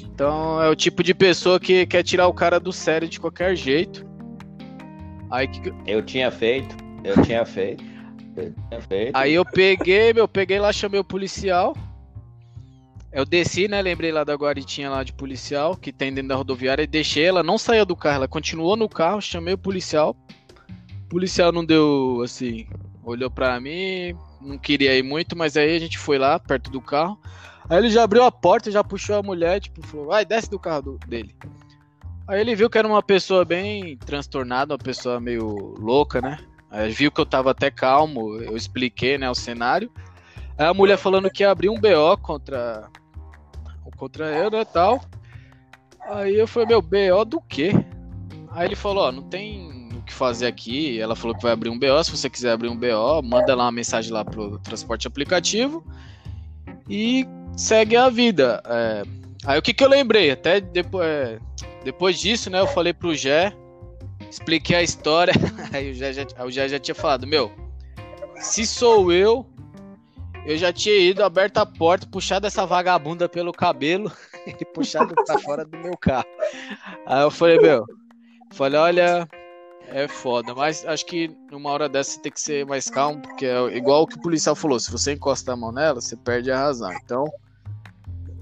[0.02, 3.54] Então é o tipo de pessoa que quer tirar o cara do sério de qualquer
[3.54, 4.04] jeito.
[5.30, 5.72] Aí que...
[5.86, 7.84] Eu tinha feito, eu tinha feito.
[9.14, 11.74] Aí eu peguei, meu, peguei lá, chamei o policial.
[13.12, 13.80] Eu desci, né?
[13.80, 17.42] Lembrei lá da guaritinha lá de policial que tem dentro da rodoviária e deixei ela,
[17.42, 20.14] não saía do carro, ela continuou no carro, chamei o policial.
[21.06, 22.66] O policial não deu assim,
[23.02, 26.80] olhou pra mim, não queria ir muito, mas aí a gente foi lá perto do
[26.80, 27.18] carro.
[27.70, 30.58] Aí ele já abriu a porta, já puxou a mulher, tipo, falou: vai, desce do
[30.58, 31.34] carro do, dele.
[32.28, 36.38] Aí ele viu que era uma pessoa bem transtornada, uma pessoa meio louca, né?
[36.70, 39.90] Aí viu que eu tava até calmo, eu expliquei, né, o cenário.
[40.58, 42.88] Aí a mulher falando que ia abrir um BO contra
[43.96, 45.00] contra eu, né, tal.
[46.08, 47.72] Aí eu falei, meu, BO do quê?
[48.50, 51.00] Aí ele falou, ó, não tem o que fazer aqui.
[51.00, 53.64] Ela falou que vai abrir um BO, se você quiser abrir um BO, manda lá
[53.64, 55.84] uma mensagem lá pro transporte aplicativo
[56.88, 57.26] e
[57.56, 58.62] segue a vida.
[58.66, 59.02] É...
[59.44, 60.30] Aí o que que eu lembrei?
[60.30, 61.38] Até depois, é...
[61.84, 63.52] depois disso, né, eu falei pro Gé,
[64.30, 65.32] expliquei a história,
[65.72, 66.10] aí o já,
[66.44, 67.50] o Gé já tinha falado, meu,
[68.36, 69.46] se sou eu,
[70.44, 74.12] eu já tinha ido, aberto a porta, puxado essa vagabunda pelo cabelo
[74.46, 76.26] e puxado pra fora do meu carro.
[77.04, 77.84] Aí eu falei, meu,
[78.52, 79.28] falei, olha,
[79.88, 83.46] é foda, mas acho que numa hora dessa você tem que ser mais calmo, porque
[83.46, 86.50] é igual o que o policial falou, se você encostar a mão nela, você perde
[86.50, 86.92] a razão.
[87.04, 87.24] Então,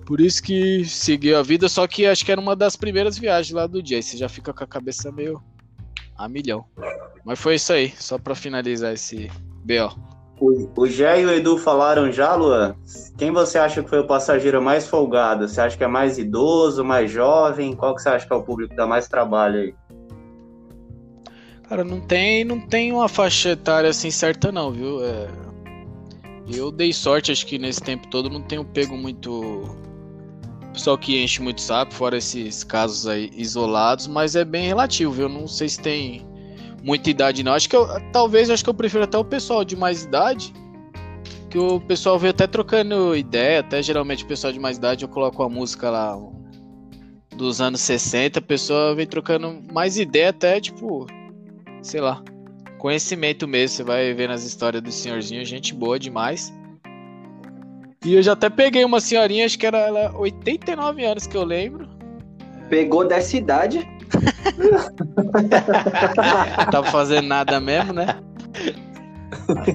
[0.07, 3.55] por isso que seguiu a vida, só que acho que era uma das primeiras viagens
[3.55, 5.43] lá do dia, aí você já fica com a cabeça meio
[6.17, 6.65] a milhão.
[7.25, 9.31] Mas foi isso aí, só pra finalizar esse
[9.65, 10.15] BO.
[10.41, 12.75] O, o Gé e o Edu falaram já, Luan?
[13.17, 15.49] Quem você acha que foi o passageiro mais folgado?
[15.49, 17.75] Você acha que é mais idoso, mais jovem?
[17.75, 19.75] Qual que você acha que é o público que dá mais trabalho aí?
[21.69, 25.03] Cara, não tem, não tem uma faixa etária assim certa não, viu?
[25.05, 25.29] É...
[26.53, 29.65] Eu dei sorte, acho que nesse tempo todo não tenho pego muito
[30.75, 35.29] pessoal que enche muito saco, fora esses casos aí isolados, mas é bem relativo, viu?
[35.29, 36.27] Não sei se tem
[36.83, 37.55] muita idade, não.
[37.55, 40.53] Acho que eu, talvez acho que eu prefiro até o pessoal de mais idade.
[41.49, 45.09] Que o pessoal veio até trocando ideia, até geralmente o pessoal de mais idade eu
[45.09, 46.19] coloco a música lá
[47.37, 51.07] dos anos 60, a pessoa vem trocando mais ideia até, tipo,
[51.83, 52.23] sei lá,
[52.79, 53.77] conhecimento mesmo.
[53.77, 56.53] Você vai ver nas histórias do senhorzinho, gente boa demais.
[58.05, 61.45] E eu já até peguei uma senhorinha, acho que era ela, 89 anos que eu
[61.45, 61.89] lembro.
[62.69, 63.89] Pegou dessa idade?
[66.71, 68.21] Tava fazendo nada mesmo, né?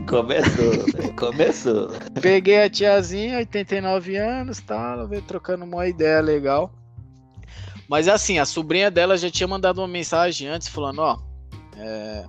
[0.08, 1.90] Começou, começou.
[2.22, 4.94] Peguei a tiazinha, 89 anos, tá?
[4.94, 6.72] Ela veio trocando uma ideia legal.
[7.90, 11.20] Mas assim, a sobrinha dela já tinha mandado uma mensagem antes falando, ó,
[11.76, 12.26] é,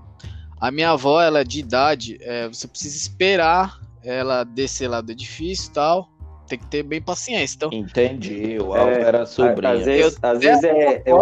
[0.59, 5.13] a minha avó, ela é de idade, é, você precisa esperar ela descer lá do
[5.13, 6.09] edifício e tal
[6.51, 7.55] tem que ter bem paciência.
[7.57, 9.73] Então, Entendi, o Alvo é, era sobrinho.
[9.73, 11.03] Às vezes, eu, às vezes é.
[11.07, 11.19] Eu...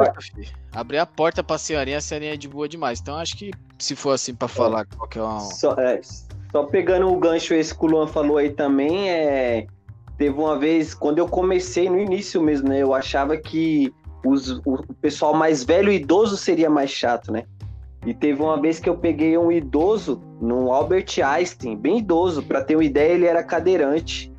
[0.72, 2.98] Abrir a porta pra senhorinha, a senhorinha é de boa demais.
[2.98, 4.96] Então acho que se for assim pra falar é.
[4.96, 5.40] qual que é uma.
[5.40, 6.00] Só, é,
[6.50, 9.66] só pegando o gancho esse que o Luan falou aí também, é.
[10.16, 12.82] Teve uma vez, quando eu comecei no início mesmo, né?
[12.82, 13.92] Eu achava que
[14.24, 17.44] os, o pessoal mais velho e idoso seria mais chato, né?
[18.06, 22.62] E teve uma vez que eu peguei um idoso no Albert Einstein, bem idoso, para
[22.62, 24.32] ter uma ideia, ele era cadeirante.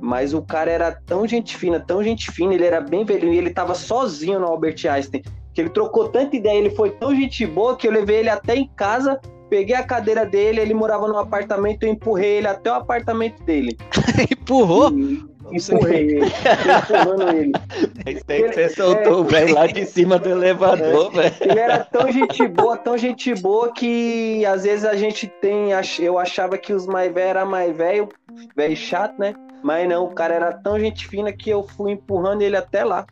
[0.00, 3.38] Mas o cara era tão gente fina, tão gente fina, ele era bem velhinho e
[3.38, 5.22] ele tava sozinho no Albert Einstein.
[5.54, 8.56] Que ele trocou tanta ideia, ele foi tão gente boa que eu levei ele até
[8.56, 12.74] em casa, peguei a cadeira dele, ele morava num apartamento, eu empurrei ele até o
[12.74, 13.76] apartamento dele.
[14.30, 14.90] Empurrou?
[14.92, 17.52] E, empurrei ele, empurrando ele.
[18.04, 21.36] Tem que você soltou é, o velho lá de cima do elevador, é, velho.
[21.40, 25.70] Ele era tão gente boa, tão gente boa que às vezes a gente tem.
[25.98, 28.08] Eu achava que os mais velhos eram mais velho,
[28.56, 29.34] velho chato, né?
[29.62, 33.06] Mas não, o cara era tão gente fina que eu fui empurrando ele até lá.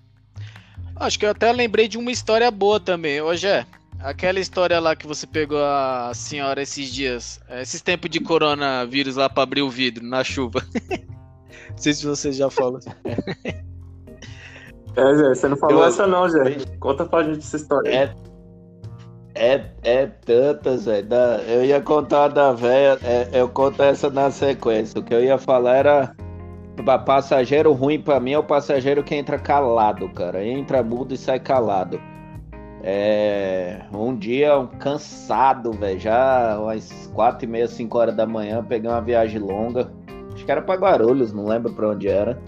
[0.97, 3.20] Acho que eu até lembrei de uma história boa também.
[3.20, 3.64] Hoje é
[4.01, 9.28] aquela história lá que você pegou a senhora esses dias, esses tempos de coronavírus lá
[9.28, 10.64] para abrir o vidro na chuva.
[11.70, 12.80] não sei se você já falou.
[14.96, 15.88] É, Zé, você não falou eu...
[15.88, 16.56] essa não, Zé.
[16.80, 17.88] Conta pra gente essa história.
[17.88, 18.12] É,
[19.36, 21.06] é, é tantas, velho.
[21.46, 24.98] Eu ia contar da velha, é, eu conto essa na sequência.
[24.98, 26.16] O que eu ia falar era
[27.04, 30.44] passageiro ruim para mim é o passageiro que entra calado, cara.
[30.44, 32.00] Entra mudo e sai calado.
[32.82, 34.50] É, um dia
[34.80, 36.00] cansado, velho.
[36.00, 39.90] Já umas quatro e meia, cinco horas da manhã, peguei uma viagem longa.
[40.49, 42.40] Que era pra Guarulhos, não lembro pra onde era.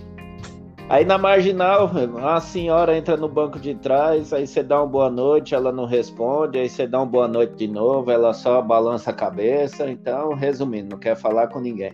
[0.88, 1.90] Aí na marginal,
[2.24, 5.84] a senhora entra no banco de trás, aí você dá uma boa noite, ela não
[5.84, 9.90] responde, aí você dá uma boa noite de novo, ela só balança a cabeça.
[9.90, 11.92] Então, resumindo, não quer falar com ninguém.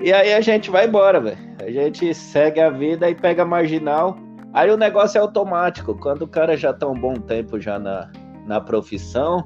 [0.00, 1.38] E aí a gente vai embora, velho.
[1.58, 4.16] A gente segue a vida e pega a marginal.
[4.54, 5.92] Aí o negócio é automático.
[5.96, 8.12] Quando o cara já tá um bom tempo já na,
[8.46, 9.44] na profissão,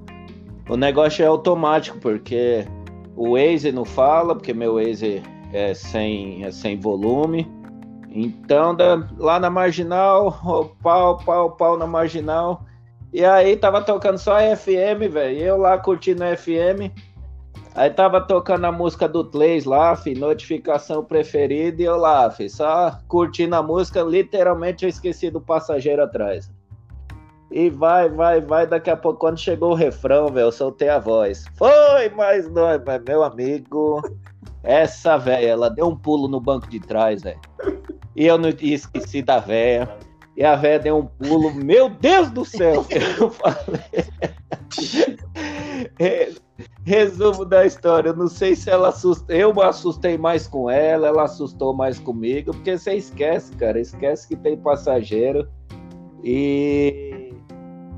[0.68, 2.66] o negócio é automático, porque
[3.16, 5.22] o Waze não fala, porque meu Waze
[5.54, 7.48] é sem, é sem volume.
[8.10, 10.32] Então, da, lá na marginal,
[10.82, 12.64] pau, pau, pau na marginal.
[13.12, 15.38] E aí tava tocando só FM, velho.
[15.38, 16.92] Eu lá curtindo FM.
[17.76, 22.48] Aí tava tocando a música do Tleis lá, fi, notificação preferida, e eu lá, fi,
[22.48, 26.48] só curtindo a música, literalmente eu esqueci do passageiro atrás.
[27.50, 31.00] E vai, vai, vai, daqui a pouco, quando chegou o refrão, velho, eu soltei a
[31.00, 31.46] voz.
[31.56, 34.00] Foi mais nós, meu amigo.
[34.64, 37.40] Essa velha, ela deu um pulo no banco de trás, velho.
[38.16, 39.88] E eu não esqueci da véia.
[40.36, 41.54] E a véia deu um pulo.
[41.54, 42.84] Meu Deus do céu!
[43.18, 43.80] Eu falei.
[46.84, 48.08] Resumo da história.
[48.08, 49.34] Eu não sei se ela assustou.
[49.34, 53.80] Eu me assustei mais com ela, ela assustou mais comigo, porque você esquece, cara.
[53.80, 55.48] Esquece que tem passageiro.
[56.22, 57.13] E.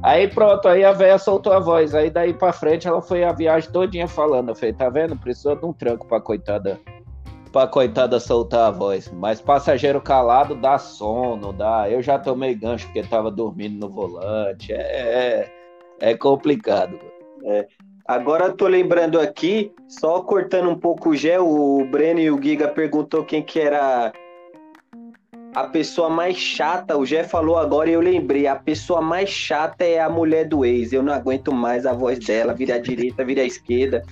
[0.03, 1.95] Aí pronto, aí a véia soltou a voz.
[1.95, 4.51] Aí daí pra frente ela foi a viagem todinha falando.
[4.51, 5.17] Eu falei, tá vendo?
[5.17, 6.79] Precisou de um tranco pra coitada
[7.57, 9.11] pra coitada soltar a voz.
[9.11, 11.91] Mas passageiro calado dá sono, dá.
[11.91, 14.73] Eu já tomei gancho porque tava dormindo no volante.
[14.73, 15.49] É,
[16.01, 16.99] é, é complicado.
[17.47, 17.67] É.
[18.07, 22.69] Agora tô lembrando aqui, só cortando um pouco o gel, o Breno e o Giga
[22.69, 24.13] perguntou quem que era
[25.57, 26.99] a pessoa mais chata.
[26.99, 28.47] O Gé falou agora e eu lembrei.
[28.47, 30.93] A pessoa mais chata é a mulher do ex.
[30.93, 32.53] Eu não aguento mais a voz dela.
[32.53, 34.03] Vira à direita, vira à esquerda.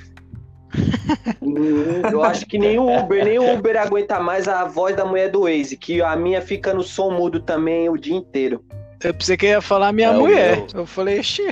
[2.10, 5.30] Eu acho que nem o Uber, nem o Uber aguenta mais a voz da mulher
[5.30, 8.64] do Waze, que a minha fica no som mudo também o dia inteiro.
[9.02, 10.64] Eu pensei que ia falar minha é mulher.
[10.72, 11.50] Eu falei, xê.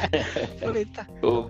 [0.58, 1.06] falei, tá.
[1.22, 1.46] O,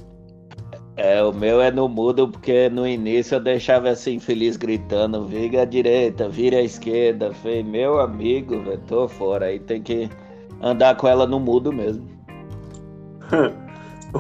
[0.97, 5.63] é, o meu é no mudo, porque no início eu deixava assim, feliz gritando, vira
[5.63, 7.33] à direita, vira à esquerda.
[7.33, 9.47] Falei, meu amigo, eu tô fora.
[9.47, 10.09] Aí tem que
[10.63, 12.09] andar com ela no mudo mesmo.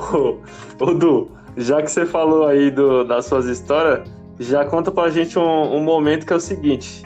[0.80, 4.10] ô, Du, já que você falou aí do, das suas histórias,
[4.40, 7.04] já conta pra gente um, um momento que é o seguinte.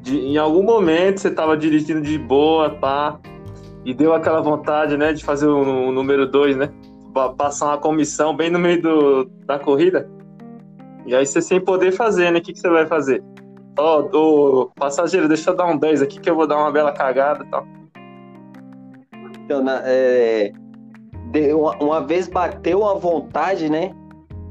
[0.00, 3.18] De, em algum momento você tava dirigindo de boa, pá,
[3.84, 6.70] e deu aquela vontade, né, de fazer o, o número 2, né?
[7.36, 10.08] Passar uma comissão bem no meio do, da corrida.
[11.06, 12.38] E aí você sem poder fazer, né?
[12.38, 13.22] O que, que você vai fazer?
[13.78, 16.92] Ó, oh, passageiro, deixa eu dar um 10 aqui que eu vou dar uma bela
[16.92, 17.66] cagada e tal.
[19.44, 20.52] Então, na, é,
[21.54, 23.92] uma, uma vez bateu a vontade, né?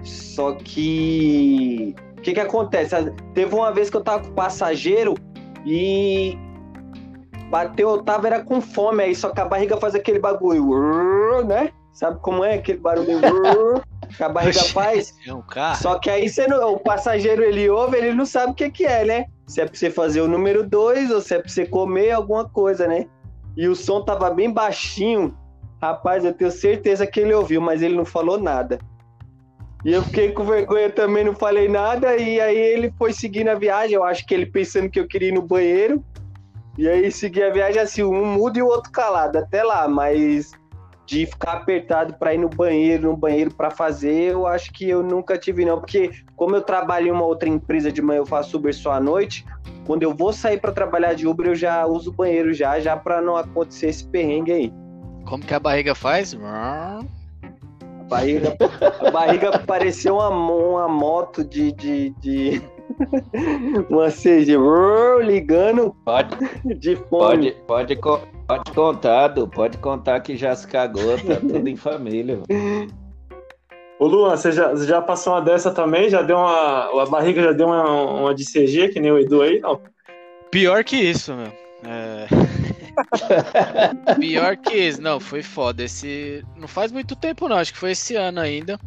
[0.03, 1.95] Só que.
[2.17, 2.95] O que que acontece?
[3.33, 5.13] Teve uma vez que eu tava com passageiro
[5.65, 6.37] e.
[7.49, 11.71] Bateu, eu tava era com fome aí, só que a barriga faz aquele bagulho, né?
[11.97, 13.19] Sabe como é aquele barulho
[14.15, 15.15] que a barriga faz?
[15.25, 15.81] É um carro.
[15.81, 18.85] Só que aí você não, o passageiro ele ouve, ele não sabe o que, que
[18.85, 19.25] é, né?
[19.47, 22.47] Se é pra você fazer o número 2 ou se é pra você comer alguma
[22.47, 23.07] coisa, né?
[23.57, 25.35] E o som tava bem baixinho.
[25.81, 28.77] Rapaz, eu tenho certeza que ele ouviu, mas ele não falou nada.
[29.83, 32.15] E eu fiquei com vergonha também, não falei nada.
[32.15, 33.95] E aí ele foi seguindo a viagem.
[33.95, 36.03] Eu acho que ele pensando que eu queria ir no banheiro.
[36.77, 39.87] E aí segui a viagem assim, um mudo e o outro calado, até lá.
[39.87, 40.51] Mas
[41.07, 45.01] de ficar apertado para ir no banheiro, no banheiro para fazer, eu acho que eu
[45.01, 48.57] nunca tive não, porque como eu trabalho em uma outra empresa de manhã, eu faço
[48.57, 49.45] Uber só à noite.
[49.85, 52.97] Quando eu vou sair para trabalhar de Uber, eu já uso o banheiro já, já
[52.97, 54.73] para não acontecer esse perrengue aí.
[55.25, 56.35] Como que a barriga faz?
[56.43, 56.99] A
[58.09, 58.57] barriga,
[58.99, 61.71] a barriga pareceu uma, uma moto de.
[61.71, 62.61] de, de...
[63.89, 64.57] uma CG
[65.23, 66.35] ligando pode,
[66.77, 67.51] de fome.
[67.65, 72.39] Pode, pode, pode contar, Du, pode contar que já se cagou, tá tudo em família.
[73.99, 76.09] Ô Luan, você já, já passou uma dessa também?
[76.09, 77.01] Já deu uma.
[77.01, 79.81] A barriga já deu uma, uma de CG, que nem o Edu aí, não?
[80.51, 81.51] Pior que isso, meu.
[81.83, 82.27] É...
[84.19, 85.83] Pior que isso, não, foi foda.
[85.83, 86.45] Esse.
[86.55, 88.79] Não faz muito tempo, não, acho que foi esse ano ainda.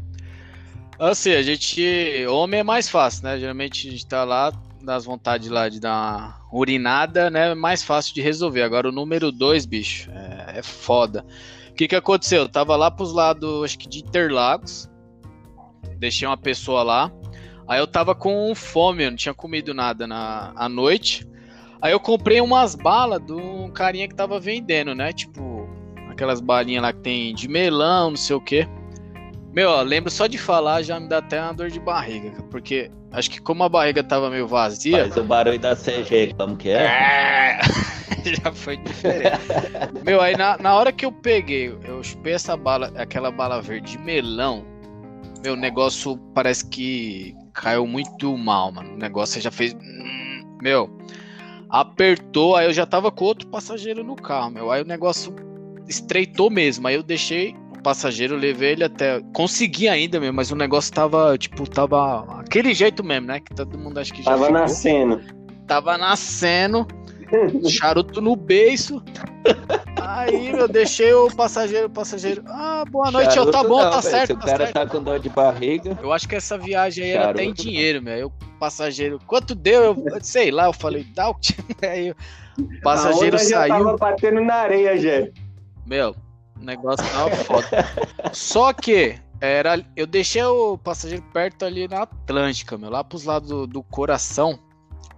[0.97, 2.25] Assim, a gente.
[2.29, 3.37] Homem é mais fácil, né?
[3.37, 7.55] Geralmente a gente tá lá, nas vontades lá de dar uma urinada, né?
[7.55, 8.63] Mais fácil de resolver.
[8.63, 11.25] Agora o número 2, bicho, é, é foda.
[11.71, 12.43] O que que aconteceu?
[12.43, 14.89] Eu tava lá pros lados, acho que de Interlagos.
[15.99, 17.13] Deixei uma pessoa lá.
[17.69, 21.27] Aí eu tava com fome, eu não tinha comido nada na à noite.
[21.81, 25.13] Aí eu comprei umas balas de um carinha que tava vendendo, né?
[25.13, 25.69] Tipo,
[26.11, 28.69] aquelas balinhas lá que tem de melão, não sei o quê.
[29.53, 32.91] Meu, ó, lembro só de falar, já me dá até uma dor de barriga, porque
[33.11, 34.99] acho que como a barriga tava meio vazia.
[35.03, 36.85] Faz o barulho da CG, como que é?
[36.85, 37.61] É,
[38.45, 39.41] já foi diferente.
[40.05, 43.99] Meu, aí na, na hora que eu peguei, eu chupei essa bala, aquela bala verde
[43.99, 44.65] melão.
[45.43, 48.95] Meu, negócio parece que caiu muito mal, mano.
[48.95, 49.75] O negócio já fez.
[49.75, 50.89] hum, Meu,
[51.69, 54.71] apertou, aí eu já tava com outro passageiro no carro, meu.
[54.71, 55.35] Aí o negócio
[55.89, 56.87] estreitou mesmo.
[56.87, 59.21] Aí eu deixei passageiro, levei ele até.
[59.33, 63.41] Consegui ainda mesmo, mas o negócio tava, tipo, tava aquele jeito mesmo, né?
[63.41, 64.61] Que todo mundo acha que já Tava ficou.
[64.61, 65.21] nascendo.
[65.67, 66.87] Tava nascendo,
[67.69, 69.03] charuto no beiço.
[70.03, 72.43] Aí, meu, deixei o passageiro, o passageiro.
[72.49, 74.11] Ah, boa noite, eu, tá Charuto bom, não, tá velho.
[74.11, 74.73] certo, Se o tá cara certo.
[74.75, 75.97] tá com dor de barriga.
[76.03, 77.71] Eu acho que essa viagem aí era até em Charuto não.
[77.71, 78.15] dinheiro, meu.
[78.15, 79.83] Aí o passageiro, quanto deu?
[80.07, 81.55] Eu sei lá, eu falei, dá o que.
[81.87, 82.17] Aí o
[82.83, 83.73] passageiro saiu.
[83.73, 85.29] tava batendo na areia, já.
[85.87, 86.15] Meu,
[86.61, 87.69] o negócio tava foda.
[88.33, 93.49] Só que era, eu deixei o passageiro perto ali na Atlântica, meu, lá pros lados
[93.49, 94.59] do, do coração.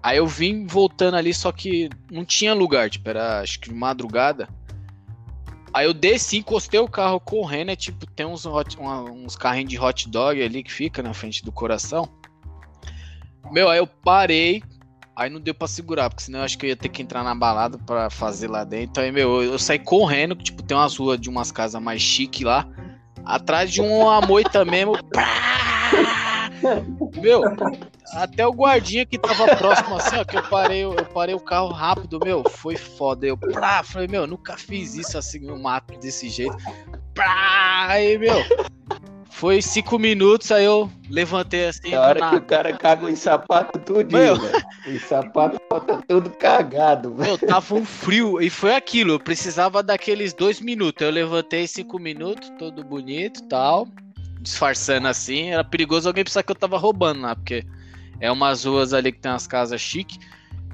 [0.02, 4.48] Aí eu vim voltando ali, só que não tinha lugar, tipo, era acho que madrugada.
[5.74, 9.70] Aí eu desci, encostei o carro correndo, é tipo, tem uns, hot- uma- uns carrinhos
[9.70, 12.08] de hot dog ali que fica na frente do coração.
[13.50, 14.62] Meu, aí eu parei,
[15.22, 17.22] aí não deu pra segurar, porque senão eu acho que eu ia ter que entrar
[17.22, 19.02] na balada pra fazer lá dentro.
[19.02, 22.00] Aí, meu, eu, eu saí correndo, que, tipo, tem umas ruas de umas casas mais
[22.00, 22.66] chique lá,
[23.24, 24.92] atrás de uma moita mesmo.
[25.12, 25.52] Pá!
[27.20, 27.42] Meu,
[28.14, 31.72] até o guardinha que tava próximo assim, ó, que eu parei, eu parei o carro
[31.72, 33.26] rápido, meu, foi foda.
[33.26, 36.56] Eu, pá, falei, meu, nunca fiz isso assim no mato desse jeito.
[37.18, 38.36] Aí, meu,
[39.42, 42.40] foi cinco minutos, aí eu levantei assim, Na hora do que o nada.
[42.46, 44.36] cara caga em sapato tudinho, Meu.
[44.36, 44.64] velho.
[44.86, 47.30] Os sapatos tá tudo cagado, velho.
[47.30, 49.14] Meu, tava um frio e foi aquilo.
[49.14, 51.04] Eu precisava daqueles dois minutos.
[51.04, 53.88] Eu levantei cinco minutos, todo bonito e tal.
[54.40, 55.50] Disfarçando assim.
[55.50, 57.66] Era perigoso alguém pensar que eu tava roubando lá, porque
[58.20, 60.20] é umas ruas ali que tem umas casas chique.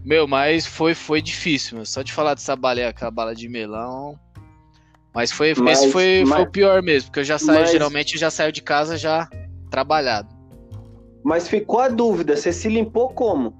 [0.05, 1.87] Meu, mas foi, foi difícil, meu.
[1.87, 4.21] Só de falar dessa bala, aquela bala de melão.
[5.15, 7.71] Mas foi, Mas- esse foi, foi mas- o pior mesmo, porque eu já saio, mas-
[7.71, 9.29] geralmente eu já saio de casa já
[9.71, 10.29] trabalhado.
[11.25, 13.55] Mas ficou a dúvida, você se limpou como?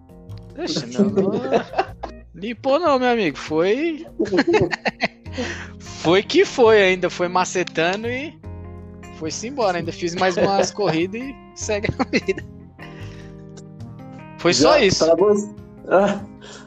[0.55, 1.33] Deixa, não-
[2.35, 3.37] Limpou não, meu amigo.
[3.37, 4.07] Foi.
[5.81, 7.11] foi que foi ainda.
[7.11, 8.39] Foi macetando e.
[9.17, 9.79] Foi-se embora.
[9.79, 12.45] Ainda fiz mais umas corridas e segue a vida.
[14.39, 15.05] Foi só Já isso.
[15.07, 15.35] tá bom.
[15.89, 16.21] Ah,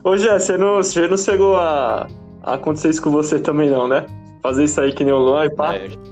[0.03, 2.07] Ô, Jé, você não, você não chegou a,
[2.43, 4.05] a acontecer isso com você também, não, né?
[4.41, 5.75] Fazer isso aí que nem o Luan e pá.
[5.75, 6.11] É, eu-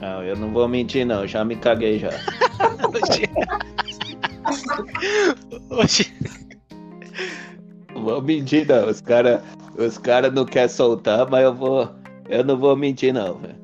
[0.00, 1.26] Não, eu não vou mentir, não.
[1.26, 2.10] Já me caguei já.
[5.70, 6.12] Hoje.
[7.94, 8.88] Não vou mentir, não.
[8.88, 9.40] Os caras
[9.76, 11.88] os cara não querem soltar, mas eu vou.
[12.28, 13.56] Eu não vou mentir, não, velho.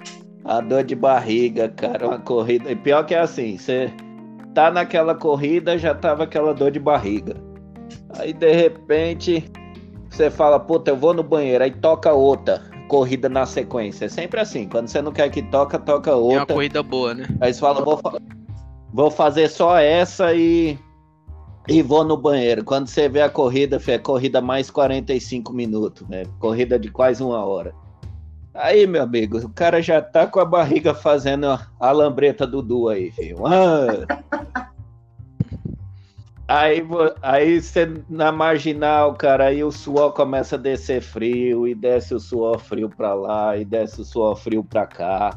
[0.45, 2.71] A dor de barriga, cara, uma corrida.
[2.71, 3.91] E pior que é assim, você
[4.55, 7.35] tá naquela corrida, já tava aquela dor de barriga.
[8.19, 9.45] Aí de repente
[10.09, 14.07] você fala, puta, eu vou no banheiro, aí toca outra corrida na sequência.
[14.07, 16.47] É sempre assim, quando você não quer que toca, toca É uma outra.
[16.55, 17.27] corrida boa, né?
[17.41, 18.19] Aí você fala, vou, fa-
[18.93, 20.79] vou fazer só essa e,
[21.69, 22.65] e vou no banheiro.
[22.65, 26.25] Quando você vê a corrida, fé, corrida mais 45 minutos, né?
[26.39, 27.75] Corrida de quase uma hora.
[28.55, 32.63] Aí, meu amigo, o cara já tá com a barriga fazendo a, a lambreta do
[32.63, 33.47] Du aí, filho.
[33.47, 34.66] Ah.
[36.49, 36.81] Aí,
[37.23, 42.21] aí você na marginal, cara, aí o suor começa a descer frio, e desce o
[42.21, 45.37] suor frio pra lá, e desce o suor frio pra cá.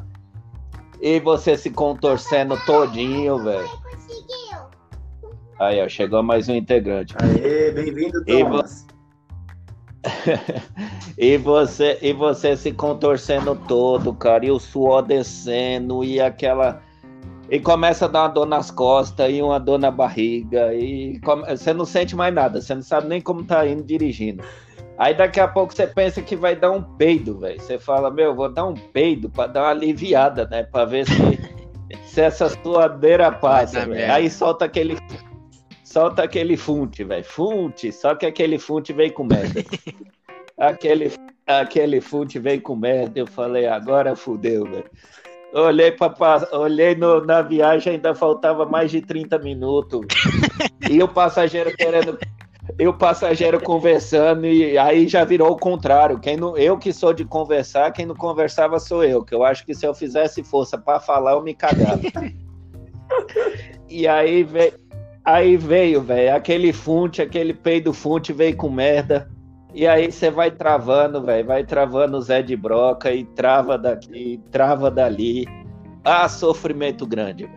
[1.00, 3.68] E você se contorcendo todinho, velho.
[5.58, 7.14] Aí, ó, chegou mais um integrante.
[7.18, 8.86] Aê, bem-vindo, E Thomas.
[11.18, 16.82] E você, e você se contorcendo todo, cara, e o suor descendo, e aquela.
[17.50, 21.44] E começa a dar uma dor nas costas, e uma dor na barriga, e come-
[21.48, 24.42] você não sente mais nada, você não sabe nem como tá indo dirigindo.
[24.96, 27.60] Aí daqui a pouco você pensa que vai dar um peido, velho.
[27.60, 30.62] Você fala, meu, vou dar um peido pra dar uma aliviada, né?
[30.62, 31.12] Pra ver se,
[32.04, 34.14] se essa suadeira passa, merda.
[34.14, 34.98] Aí solta aquele.
[35.82, 37.24] Solta aquele funte, velho.
[37.24, 39.64] Funte, só que aquele funte veio com merda.
[40.56, 41.12] aquele,
[41.46, 43.18] aquele funte veio com merda.
[43.18, 44.84] Eu falei, agora fudeu, velho.
[45.52, 50.00] Olhei, pra, pa- olhei no- na viagem, ainda faltava mais de 30 minutos.
[50.88, 52.16] e o passageiro querendo.
[52.78, 56.20] E o passageiro conversando, e aí já virou o contrário.
[56.20, 59.24] Quem não, eu que sou de conversar, quem não conversava sou eu.
[59.24, 62.00] Que eu acho que se eu fizesse força pra falar, eu me cagava.
[63.88, 64.72] e aí veio,
[65.24, 69.28] aí veio, velho, aquele funte, aquele peido funte veio com merda.
[69.72, 74.40] E aí você vai travando, velho, vai travando o Zé de Broca e trava daqui,
[74.50, 75.46] trava dali.
[76.04, 77.48] Ah, sofrimento grande.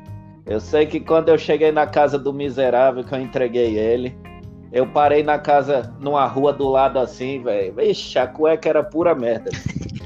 [0.45, 4.15] Eu sei que quando eu cheguei na casa do miserável, que eu entreguei ele,
[4.71, 7.73] eu parei na casa, numa rua do lado assim, velho.
[7.75, 9.51] Vixe, a cueca era pura merda.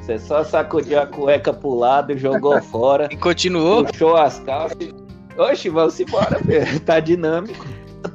[0.02, 3.10] Você só sacudiu a cueca pro lado e jogou fora.
[3.12, 3.84] E continuou?
[3.86, 4.94] Puxou as calças.
[5.38, 6.80] Oxe, vamos embora, velho.
[6.82, 7.66] Tá dinâmico.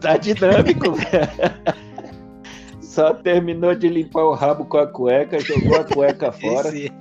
[0.00, 1.91] Tá dinâmico, velho.
[2.92, 6.68] Só terminou de limpar o rabo com a cueca, jogou a cueca fora.
[6.68, 6.92] Esse-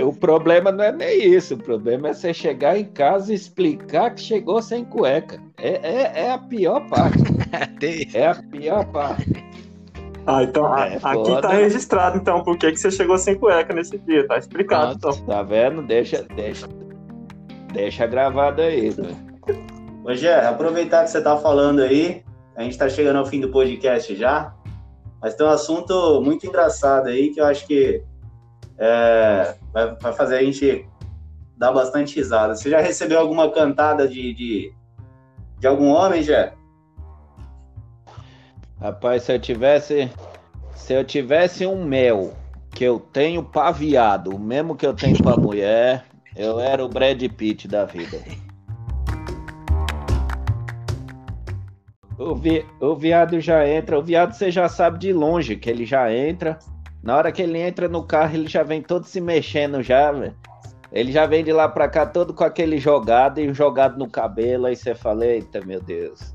[0.00, 1.54] O problema não é nem isso.
[1.54, 5.40] O problema é você chegar em casa e explicar que chegou sem cueca.
[5.58, 7.18] É, é, é a pior parte.
[8.14, 9.44] É a pior parte.
[10.26, 11.40] Ah, então É, aqui foda.
[11.40, 15.12] tá registrado, então, por que que você chegou sem cueca nesse dia, tá explicado, então.
[15.24, 15.80] Tá vendo?
[15.82, 16.66] Deixa, deixa,
[17.72, 18.90] deixa gravado aí.
[18.90, 19.16] velho.
[20.04, 22.22] Ô, Gé, aproveitar que você tá falando aí,
[22.56, 24.54] a gente tá chegando ao fim do podcast já,
[25.20, 28.02] mas tem um assunto muito engraçado aí que eu acho que
[28.78, 30.86] é, vai, vai fazer a gente
[31.56, 32.54] dar bastante risada.
[32.54, 34.72] Você já recebeu alguma cantada de, de,
[35.58, 36.54] de algum homem, Gé?
[38.80, 40.10] Rapaz, se eu tivesse.
[40.74, 42.34] Se eu tivesse um mel
[42.70, 46.04] que eu tenho pra viado, o mesmo que eu tenho pra mulher,
[46.36, 48.18] eu era o Brad Pitt da vida.
[52.18, 55.84] O, vi, o viado já entra, o viado você já sabe de longe que ele
[55.84, 56.58] já entra.
[57.02, 60.34] Na hora que ele entra no carro, ele já vem todo se mexendo já, velho.
[60.90, 64.66] Ele já vem de lá pra cá todo com aquele jogado e jogado no cabelo.
[64.66, 66.34] Aí você fala, eita meu Deus.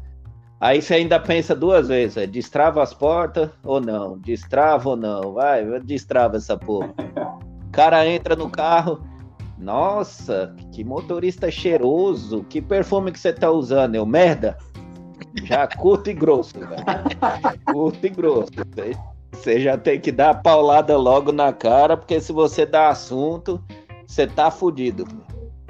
[0.59, 4.19] Aí você ainda pensa duas vezes, é, destrava as portas ou não?
[4.19, 5.33] Destrava ou não?
[5.33, 6.93] Vai, destrava essa porra.
[7.67, 9.03] O cara entra no carro,
[9.57, 13.95] nossa, que motorista cheiroso, que perfume que você tá usando?
[13.95, 14.55] Eu, merda?
[15.43, 16.83] Já curto e grosso, velho.
[17.71, 18.51] Curto e grosso.
[19.31, 23.61] Você- já tem que dar a paulada logo na cara, porque se você dá assunto,
[24.05, 25.05] você tá fudido.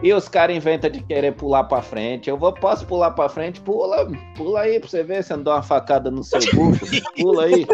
[0.03, 2.27] E os caras inventam de querer pular pra frente.
[2.27, 3.61] Eu vou, posso pular pra frente?
[3.61, 6.85] Pula, pula aí pra você ver se eu não dou uma facada no seu bucho.
[7.15, 7.67] Pula aí.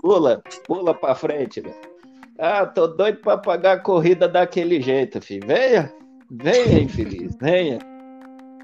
[0.00, 1.74] Pula, pula pra frente, velho.
[2.38, 5.46] Ah, tô doido pra pagar a corrida daquele jeito, filho.
[5.46, 5.92] Venha,
[6.30, 7.78] venha, infeliz, venha.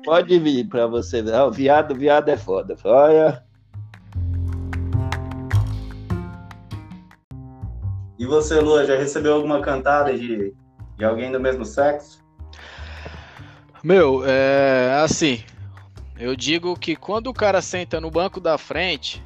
[0.04, 1.34] Pode vir pra você ver.
[1.34, 2.76] Ah, o viado, viado é foda.
[2.84, 3.42] Olha,
[8.18, 10.52] E você, Lua, já recebeu alguma cantada de,
[10.98, 12.22] de alguém do mesmo sexo?
[13.82, 15.42] Meu, é assim.
[16.18, 19.24] Eu digo que quando o cara senta no banco da frente,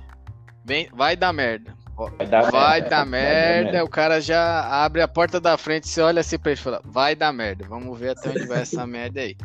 [0.64, 1.74] vem, vai dar merda.
[1.96, 2.88] vai dar Vai merda.
[2.90, 6.60] dar merda, o cara já abre a porta da frente, você olha assim pra ele
[6.60, 9.36] e fala, vai dar merda, vamos ver até onde vai essa merda aí.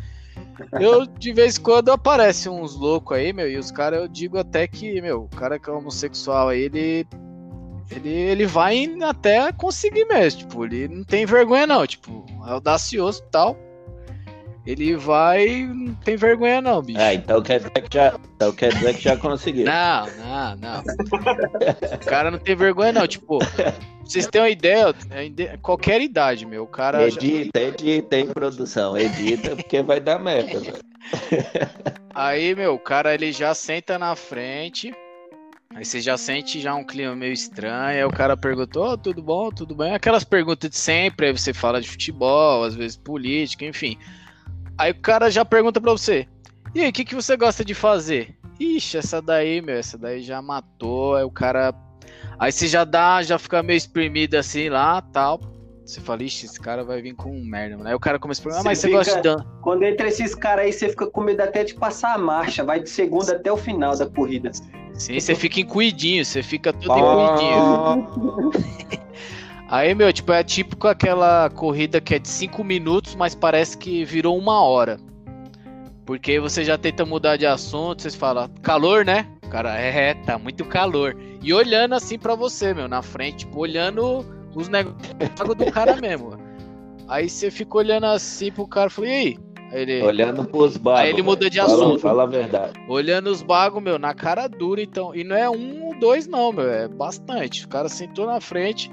[0.79, 4.37] Eu, de vez em quando, aparece uns loucos aí, meu, e os caras, eu digo
[4.37, 7.07] até que, meu, o cara que é homossexual aí, ele,
[7.91, 13.23] ele, ele vai até conseguir mesmo, tipo, ele não tem vergonha não, tipo, é audacioso
[13.25, 13.68] e tal.
[14.65, 16.99] Ele vai, não tem vergonha não, bicho.
[16.99, 19.65] É, então quer dizer que já, então quer dizer que já conseguiu.
[19.65, 20.83] Não, não, não.
[21.95, 23.07] O cara não tem vergonha, não.
[23.07, 26.63] Tipo, pra vocês terem uma ideia, é qualquer idade, meu.
[26.63, 27.09] O cara.
[27.09, 30.59] já- Edita, edita em produção, edita porque vai dar merda.
[30.59, 30.77] velho.
[32.13, 34.93] Aí, meu, o cara ele já senta na frente.
[35.73, 37.97] Aí você já sente já um clima meio estranho.
[37.99, 39.49] Aí o cara perguntou: "Ô, tudo bom?
[39.51, 39.93] Tudo bem?
[39.93, 41.27] Aquelas perguntas de sempre.
[41.27, 43.97] Aí você fala de futebol, às vezes política, enfim.
[44.79, 46.25] Aí o cara já pergunta pra você:
[46.73, 48.35] E aí, o que, que você gosta de fazer?
[48.59, 51.15] Ixi, essa daí, meu, essa daí já matou.
[51.15, 51.73] Aí o cara.
[52.39, 55.39] Aí você já dá, já fica meio espremido assim lá tal.
[55.85, 57.89] Você fala, ixi, esse cara vai vir com merda, mano.
[57.89, 59.83] Aí o cara começa a perguntar, ah, mas Você você gosta de fica- dan Quando
[59.83, 62.63] entra esses caras aí, você fica com medo até de passar a marcha.
[62.63, 64.51] Vai de segunda até o final da corrida.
[64.93, 67.95] Sim, você fica encuidinho, você fica todo Ah.
[67.97, 68.51] encuidinho.
[69.69, 74.03] Aí, meu, tipo, é típico aquela corrida que é de 5 minutos, mas parece que
[74.03, 74.99] virou uma hora.
[76.07, 79.27] Porque você já tenta mudar de assunto, vocês falam, calor, né?
[79.45, 81.15] O cara, é, tá muito calor.
[81.39, 86.31] E olhando assim pra você, meu, na frente, tipo, olhando os negócios do cara mesmo.
[87.07, 89.37] Aí você fica olhando assim pro cara e fala, e aí?
[89.71, 91.01] Ele, Olhando pros bagos.
[91.01, 91.99] Aí ele muda de fala, assunto.
[91.99, 92.73] Fala a verdade.
[92.87, 95.13] Olhando os bagos, meu, na cara dura, então.
[95.13, 96.67] E não é um ou dois, não, meu.
[96.67, 97.65] É bastante.
[97.65, 98.91] O cara sentou na frente,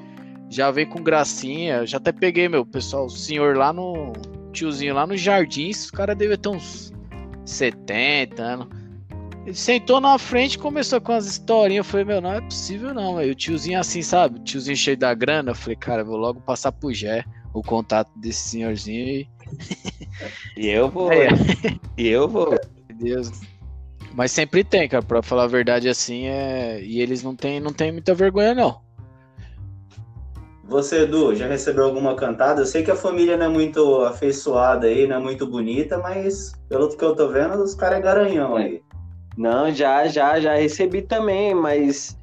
[0.51, 1.86] já veio com gracinha.
[1.86, 4.12] Já até peguei, meu, pessoal, o senhor lá no.
[4.53, 6.90] Tiozinho lá no Jardins, o cara deve ter uns
[7.44, 8.68] 70 anos.
[9.44, 11.84] Ele sentou na frente e começou com as historinhas.
[11.86, 13.22] Eu falei, meu, não é possível, não.
[13.22, 14.40] E o tiozinho assim, sabe?
[14.40, 15.51] O tiozinho cheio da grana.
[15.51, 17.22] Eu falei, cara, eu vou logo passar pro Gé
[17.53, 19.28] o contato desse senhorzinho e.
[20.57, 21.12] E eu vou.
[21.12, 21.28] É.
[21.97, 22.51] E eu vou.
[22.51, 23.30] Meu Deus.
[24.14, 26.82] Mas sempre tem, cara, pra falar a verdade assim, é.
[26.82, 28.80] E eles não tem, não tem muita vergonha, não.
[30.69, 32.62] Você, Edu, já recebeu alguma cantada?
[32.62, 36.53] Eu sei que a família não é muito afeiçoada aí, não é muito bonita, mas
[36.69, 38.83] pelo que eu tô vendo, os caras é garanhão aí.
[39.37, 42.19] Não, já, já, já recebi também, mas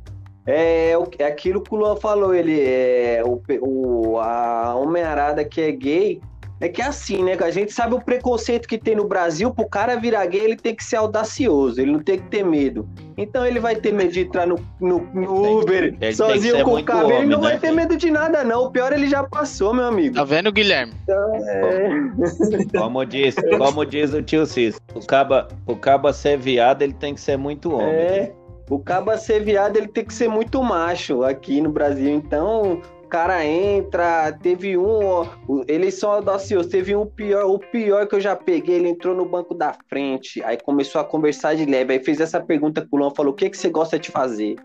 [0.46, 5.62] é, o- é aquilo que o Luan falou, ele é o, o a Homem-Arada que
[5.62, 6.20] é gay,
[6.64, 7.36] é que é assim, né?
[7.36, 10.56] que A gente sabe o preconceito que tem no Brasil, pro cara virar gay, ele
[10.56, 12.88] tem que ser audacioso, ele não tem que ter medo.
[13.18, 16.76] Então ele vai ter medo de entrar no, no, no Uber ele que sozinho com
[16.76, 17.76] o cabelo, ele homem, não vai né, ter filho?
[17.76, 18.64] medo de nada, não.
[18.64, 20.16] O pior ele já passou, meu amigo.
[20.16, 20.94] Tá vendo, Guilherme?
[21.10, 22.80] É.
[22.80, 27.14] Como diz, como diz o tio Cis, o caba, o caba ser viado, ele tem
[27.14, 27.90] que ser muito homem.
[27.90, 28.32] É,
[28.70, 32.10] o caba ser viado, ele tem que ser muito macho aqui no Brasil.
[32.10, 32.82] Então,
[33.14, 38.16] cara entra, teve um, ó, o- eles são audaciosos, teve um pior, o pior que
[38.16, 41.94] eu já peguei, ele entrou no banco da frente, aí começou a conversar de leve,
[41.94, 44.56] aí fez essa pergunta com o Luan, falou, o que, que você gosta de fazer?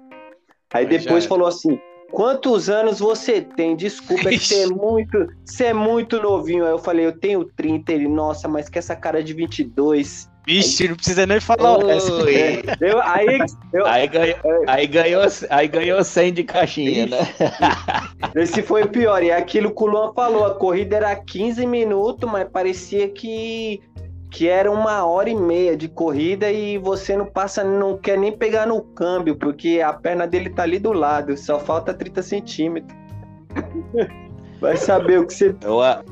[0.72, 1.28] Aí já depois era.
[1.28, 1.78] falou assim,
[2.10, 3.76] quantos anos você tem?
[3.76, 6.64] Desculpa, é que você é muito, você é muito novinho.
[6.64, 10.26] Aí eu falei, eu tenho 30, ele, nossa, mas que essa cara de 22.
[10.48, 12.10] Vixe, não precisa nem falar essa.
[12.10, 12.62] Ui.
[12.80, 13.38] Eu, aí,
[13.70, 14.36] eu, Aí, ganhou,
[14.66, 17.18] aí, ganhou, aí ganhou 100 de caixinha, né?
[18.34, 19.22] Esse foi o pior.
[19.22, 23.82] E é aquilo que o Luan falou: a corrida era 15 minutos, mas parecia que,
[24.30, 28.32] que era uma hora e meia de corrida e você não passa, não quer nem
[28.32, 32.98] pegar no câmbio, porque a perna dele tá ali do lado, só falta 30 centímetros.
[34.62, 35.54] Vai saber o que você.
[35.66, 36.02] Uma,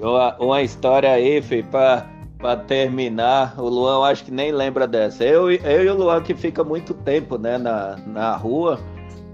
[0.00, 3.54] uma, uma história aí, filho, pra, pra terminar.
[3.58, 5.24] O Luan, acho que nem lembra dessa.
[5.24, 8.78] Eu, e- eu e o Luan, que fica muito tempo né, na, na rua,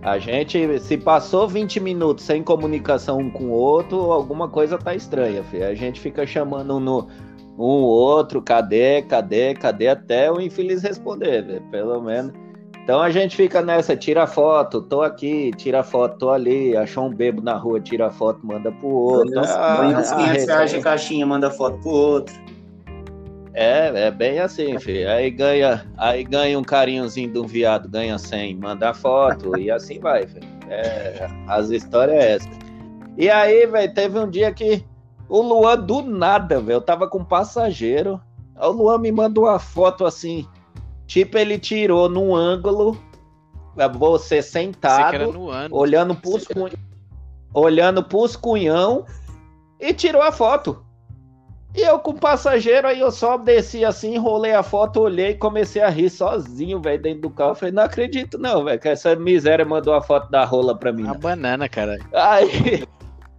[0.03, 4.94] a gente, se passou 20 minutos sem comunicação um com o outro, alguma coisa tá
[4.94, 5.66] estranha, filho.
[5.66, 7.09] A gente fica chamando um no.
[7.59, 12.32] Um outro, cadê, cadê, cadê, até o infeliz responder, velho, pelo menos.
[12.82, 17.11] Então a gente fica nessa, tira foto, tô aqui, tira foto, tô ali, achou um
[17.14, 19.38] bebo na rua, tira foto, manda pro outro.
[19.38, 22.34] Uns- Ah, ganha uns 500 reais de é, caixinha, manda foto pro outro.
[23.53, 25.11] É, é bem assim, filho.
[25.11, 29.98] Aí ganha, aí ganha um carinhozinho de um viado, ganha 100, manda foto e assim
[29.98, 30.46] vai, filho.
[30.68, 32.48] É, as histórias é essa.
[33.16, 34.84] E aí, velho, teve um dia que
[35.28, 38.20] o Luan do nada, velho, eu tava com um passageiro.
[38.57, 40.46] O Luan me mandou uma foto assim,
[41.07, 42.96] tipo ele tirou num ângulo,
[43.98, 46.70] você que era sentado, no olhando pros, cunhão,
[47.55, 49.07] olhando pros cunhão
[49.78, 50.84] e tirou a foto.
[51.74, 55.36] E eu com o passageiro, aí eu só desci assim, enrolei a foto, olhei e
[55.36, 57.54] comecei a rir sozinho, velho, dentro do carro.
[57.54, 61.04] Falei, não acredito não, velho, que essa miséria mandou a foto da rola pra mim.
[61.04, 61.20] Uma não.
[61.20, 61.96] banana, cara.
[62.12, 62.84] Aí,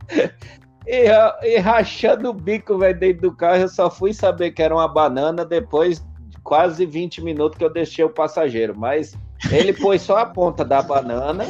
[0.88, 1.08] e,
[1.44, 4.88] e rachando o bico, velho, dentro do carro, eu só fui saber que era uma
[4.88, 6.11] banana depois de
[6.44, 8.76] quase 20 minutos que eu deixei o passageiro.
[8.78, 9.18] Mas
[9.52, 11.46] ele pôs só a ponta da banana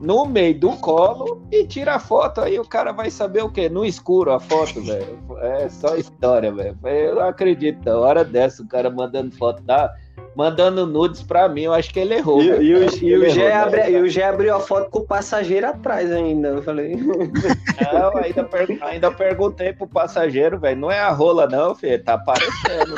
[0.00, 2.40] no meio do colo e tira a foto.
[2.40, 3.68] Aí o cara vai saber o quê?
[3.68, 5.18] No escuro a foto, velho.
[5.40, 6.76] É só história, velho.
[6.84, 7.88] Eu não acredito.
[7.88, 9.92] Hora dessa, o cara mandando foto da.
[10.34, 12.42] Mandando nudes pra mim, eu acho que ele errou.
[12.42, 12.62] E, velho.
[12.62, 13.90] e Eu o, e, o Gé errou, né?
[13.90, 16.48] e o Gé abriu a foto com o passageiro atrás ainda.
[16.48, 16.96] Eu falei.
[17.92, 20.80] Não, ainda, per- ainda perguntei pro passageiro, velho.
[20.80, 22.02] Não é a rola, não, filho.
[22.02, 22.94] Tá aparecendo.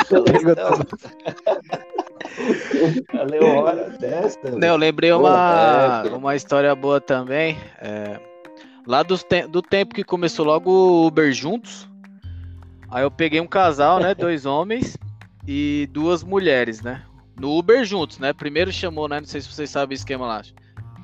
[0.57, 0.85] não.
[3.13, 4.39] Falei, hora dessa.
[4.51, 7.57] Não, eu lembrei uma, uma história boa também.
[7.81, 8.19] é,
[8.87, 11.89] lá dos te- do tempo que começou logo o Uber juntos.
[12.91, 14.15] Aí eu peguei um casal, né?
[14.17, 14.97] Dois homens
[15.47, 17.03] e duas mulheres, né?
[17.39, 18.33] No Uber juntos, né?
[18.33, 19.21] Primeiro chamou, né?
[19.21, 20.43] Não sei se vocês sabem o esquema lá.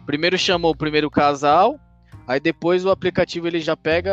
[0.06, 1.78] Primeiro chamou o primeiro casal,
[2.26, 4.12] aí depois o aplicativo ele já pega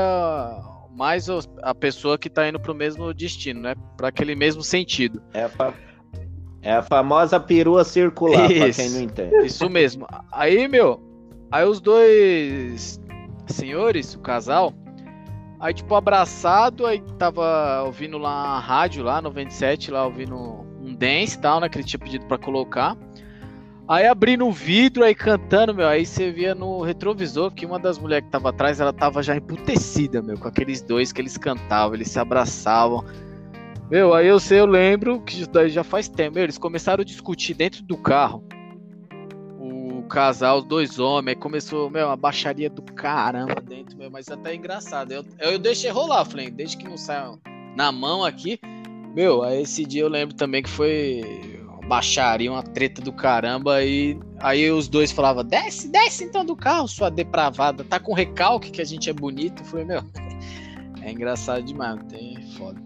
[0.91, 1.27] mais
[1.61, 3.75] a pessoa que tá indo pro mesmo destino, né?
[3.95, 5.21] Para aquele mesmo sentido.
[5.33, 5.73] É a, fa-
[6.61, 8.81] é a famosa perua circular, pra Isso.
[8.81, 9.45] quem não entende.
[9.45, 10.07] Isso mesmo.
[10.31, 10.99] Aí, meu,
[11.51, 12.99] aí os dois
[13.45, 14.73] senhores, o casal,
[15.59, 20.66] aí tipo abraçado, aí tava ouvindo lá a rádio lá, 97, lá ouvindo
[20.97, 22.97] dance e tal, né, que ele tinha pedido pra colocar.
[23.87, 27.97] Aí abrindo um vidro, aí cantando, meu, aí você via no retrovisor que uma das
[27.97, 31.95] mulheres que tava atrás, ela tava já emputecida, meu, com aqueles dois que eles cantavam,
[31.95, 33.05] eles se abraçavam.
[33.89, 36.35] Meu, aí eu sei, eu lembro que isso daí já faz tempo.
[36.35, 38.43] Meu, eles começaram a discutir dentro do carro.
[39.57, 44.27] O casal, os dois homens, aí começou, meu, uma baixaria do caramba dentro, meu, mas
[44.27, 45.13] até é engraçado.
[45.13, 47.39] Eu, eu deixei rolar, falei, desde que não saia
[47.77, 48.59] na mão aqui.
[49.17, 53.83] Meu, aí esse dia eu lembro também que foi uma baixaria, uma treta do caramba.
[53.83, 57.83] E aí os dois falavam, desce, desce então do carro, sua depravada.
[57.83, 59.63] Tá com recalque que a gente é bonito.
[59.63, 60.03] Eu falei, meu,
[61.01, 62.79] é engraçado demais, tem foda.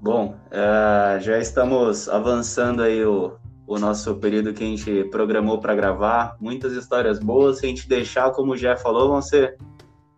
[0.00, 5.74] Bom, eh, já estamos avançando aí o, o nosso período que a gente programou para
[5.74, 6.38] gravar.
[6.40, 7.58] Muitas histórias boas.
[7.58, 9.58] Se a gente deixar, como o Jeff falou, vão ser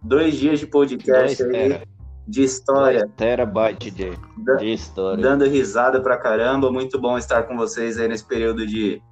[0.01, 1.83] dois dias de podcast aí.
[2.31, 4.13] De história, terabyte de,
[4.59, 5.21] de história.
[5.21, 6.71] dando risada pra caramba.
[6.71, 9.03] Muito bom estar com vocês aí nesse período de,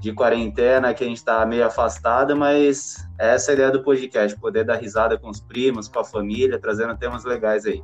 [0.00, 4.38] de quarentena, que a gente tá meio afastado, mas essa é a ideia do podcast,
[4.38, 7.82] poder dar risada com os primos, com a família, trazendo temas legais aí.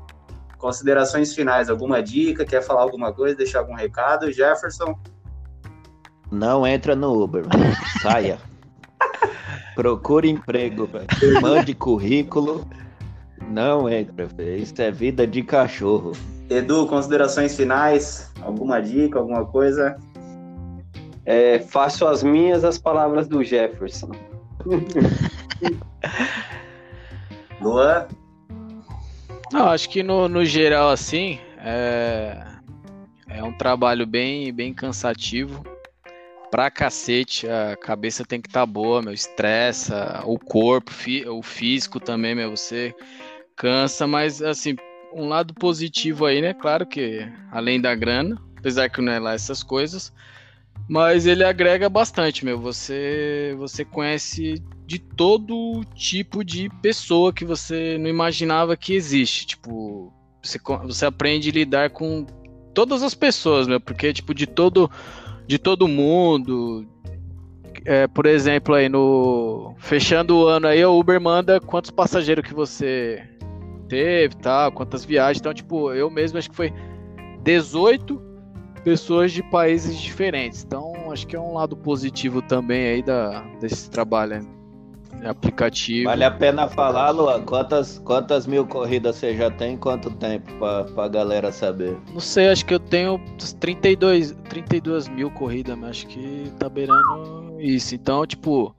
[0.57, 2.45] Considerações finais, alguma dica?
[2.45, 4.31] Quer falar alguma coisa, deixar algum recado?
[4.31, 4.97] Jefferson?
[6.31, 7.43] Não entra no Uber,
[8.01, 8.39] saia.
[9.75, 10.89] Procure emprego,
[11.43, 12.65] mande currículo.
[13.51, 14.63] Não entra, velho.
[14.63, 16.13] isso é vida de cachorro.
[16.49, 18.31] Edu, considerações finais?
[18.43, 19.97] Alguma dica, alguma coisa?
[21.27, 24.11] É, faço as minhas as palavras do Jefferson.
[27.61, 28.07] Luan?
[29.53, 32.43] Não, acho que no, no geral, assim, é,
[33.29, 35.65] é um trabalho bem, bem cansativo.
[36.51, 42.01] Pra cacete, a cabeça tem que estar boa, meu, estressa, o corpo, fi- o físico
[42.01, 42.93] também, meu, você
[43.61, 44.75] cansa, mas assim,
[45.13, 46.55] um lado positivo aí, né?
[46.55, 50.11] Claro que além da grana, apesar que não é lá essas coisas,
[50.89, 52.59] mas ele agrega bastante, meu.
[52.59, 59.47] Você, você conhece de todo tipo de pessoa que você não imaginava que existe.
[59.47, 60.11] Tipo,
[60.43, 62.25] você, você aprende a lidar com
[62.73, 64.91] todas as pessoas, meu, porque, tipo, de todo,
[65.47, 66.89] de todo mundo.
[67.85, 69.75] É, por exemplo, aí no.
[69.79, 73.23] Fechando o ano aí, o Uber manda quantos passageiros que você
[73.91, 75.41] teve, tal, quantas viagens.
[75.41, 76.73] Então, tipo, eu mesmo acho que foi
[77.43, 78.31] 18
[78.85, 80.65] pessoas de países diferentes.
[80.65, 84.61] Então, acho que é um lado positivo também aí da, desse trabalho né?
[85.29, 86.09] aplicativo.
[86.09, 89.77] Vale a pena falar, Luan, quantas, quantas mil corridas você já tem?
[89.77, 91.99] Quanto tempo pra, pra galera saber?
[92.13, 96.69] Não sei, acho que eu tenho uns 32, 32 mil corridas, mas acho que tá
[96.69, 97.95] beirando isso.
[97.95, 98.75] Então, tipo,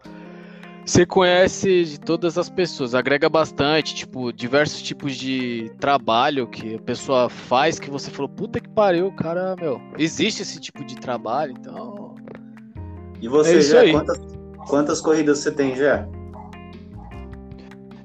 [0.85, 6.79] você conhece de todas as pessoas, agrega bastante, tipo, diversos tipos de trabalho que a
[6.79, 11.53] pessoa faz que você falou, puta que pariu, cara, meu, existe esse tipo de trabalho,
[11.57, 12.15] então.
[13.21, 13.91] E você, É aí.
[13.91, 14.19] Quantas,
[14.67, 16.07] quantas corridas você tem, Jé?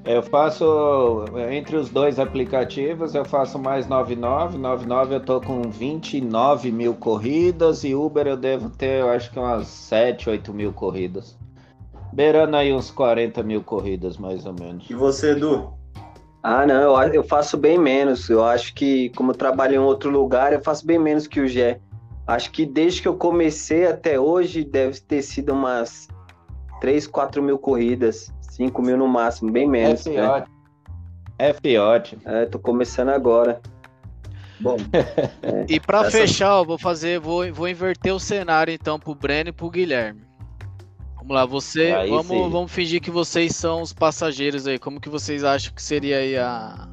[0.05, 4.57] Eu faço, entre os dois aplicativos, eu faço mais 99.
[4.57, 9.39] 99 eu tô com 29 mil corridas e Uber eu devo ter, eu acho que
[9.39, 11.37] umas 7, 8 mil corridas.
[12.17, 14.89] Beirando aí uns 40 mil corridas, mais ou menos.
[14.89, 15.71] E você, Edu?
[16.43, 18.31] Ah, não, eu, eu faço bem menos.
[18.31, 21.47] Eu acho que, como eu trabalho em outro lugar, eu faço bem menos que o
[21.47, 21.79] Gé.
[22.27, 26.09] Acho que desde que eu comecei até hoje, deve ter sido umas
[26.81, 28.33] 3, 4 mil corridas.
[28.41, 30.07] 5 mil no máximo, bem É menos.
[30.07, 30.13] né?
[30.15, 30.51] fiote.
[31.39, 32.19] É fiote.
[32.25, 33.61] É, tô começando agora.
[34.59, 34.79] Bom,
[35.69, 39.51] E pra Essa- fechar, eu vou fazer, vou, vou inverter o cenário então pro Breno
[39.51, 40.23] e pro Guilherme.
[41.27, 42.51] Vamos lá, você, Aí vamos, sim.
[42.51, 44.79] vamos fingir que vocês são os passageiros aí.
[44.79, 46.87] Como que vocês acham que seria aí a,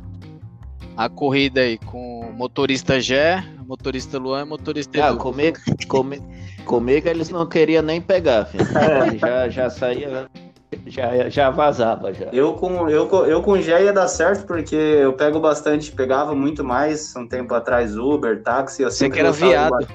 [0.98, 6.20] a corrida aí com o motorista Gé, motorista Luan e motorista Ah, comigo, comi-
[6.66, 8.66] comigo eles não queriam nem pegar, filho.
[9.22, 10.28] Já, já saía,
[10.88, 12.26] já, já vazava já.
[12.34, 16.34] eu com, eu, eu com o Jé ia dar certo, porque eu pego bastante, pegava
[16.34, 18.82] muito mais um tempo atrás Uber, táxi.
[18.82, 19.88] Eu Você sempre que era gostava de viado.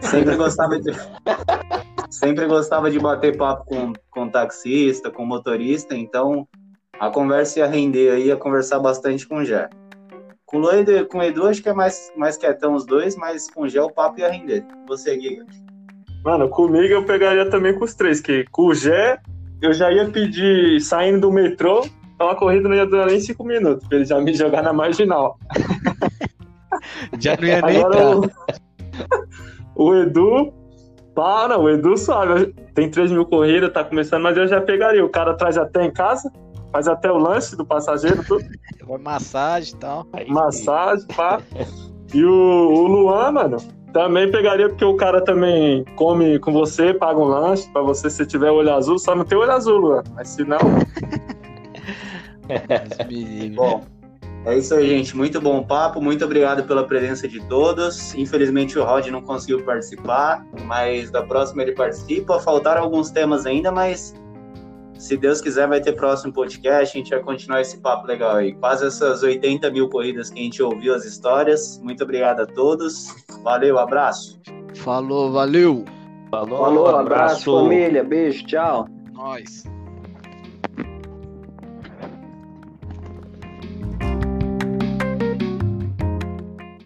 [0.00, 0.90] Sempre gostava de.
[2.12, 6.46] sempre gostava de bater papo com, com taxista, com motorista, então
[7.00, 9.68] a conversa ia render aí, ia conversar bastante com o Jé.
[10.44, 13.50] Com o de- com o Edu, acho que é mais, mais quietão os dois, mas
[13.50, 14.62] com o Gé o papo ia render.
[14.86, 15.46] Você, Giga.
[16.22, 19.18] Mano, comigo eu pegaria também com os três, que com o Gé
[19.62, 23.42] eu já ia pedir saindo do metrô, então a corrida não ia durar nem cinco
[23.42, 25.38] minutos, pra ele já me jogar na marginal.
[27.18, 30.52] Já não ia nem Agora o, o Edu,
[31.14, 35.04] para, o Edu sabe, tem 3 mil corridas, tá começando, mas eu já pegaria.
[35.04, 36.30] O cara traz até em casa,
[36.70, 38.44] faz até o lanche do passageiro, tudo,
[38.86, 40.06] Vai massagem e tal.
[40.28, 41.40] massagem, pá.
[42.14, 43.56] E o, o Luan, mano,
[43.90, 48.26] também pegaria, porque o cara também come com você, paga um lanche pra você se
[48.26, 48.98] tiver olho azul.
[48.98, 50.02] Só não tem olho azul, Luan.
[50.14, 50.58] Mas se não.
[53.54, 53.80] Bom,
[54.44, 55.16] é isso aí, gente.
[55.16, 56.00] Muito bom papo.
[56.00, 58.14] Muito obrigado pela presença de todos.
[58.14, 62.40] Infelizmente o Rod não conseguiu participar, mas da próxima ele participa.
[62.40, 64.14] Faltaram alguns temas ainda, mas
[65.02, 66.96] se Deus quiser, vai ter próximo podcast.
[66.96, 68.52] A gente vai continuar esse papo legal aí.
[68.52, 71.80] Quase essas 80 mil corridas que a gente ouviu as histórias.
[71.82, 73.14] Muito obrigado a todos.
[73.42, 74.40] Valeu, abraço.
[74.76, 75.84] Falou, valeu.
[76.30, 78.02] Falou, Falou, abraço, família.
[78.02, 78.88] Beijo, tchau.
[79.12, 79.64] Nós.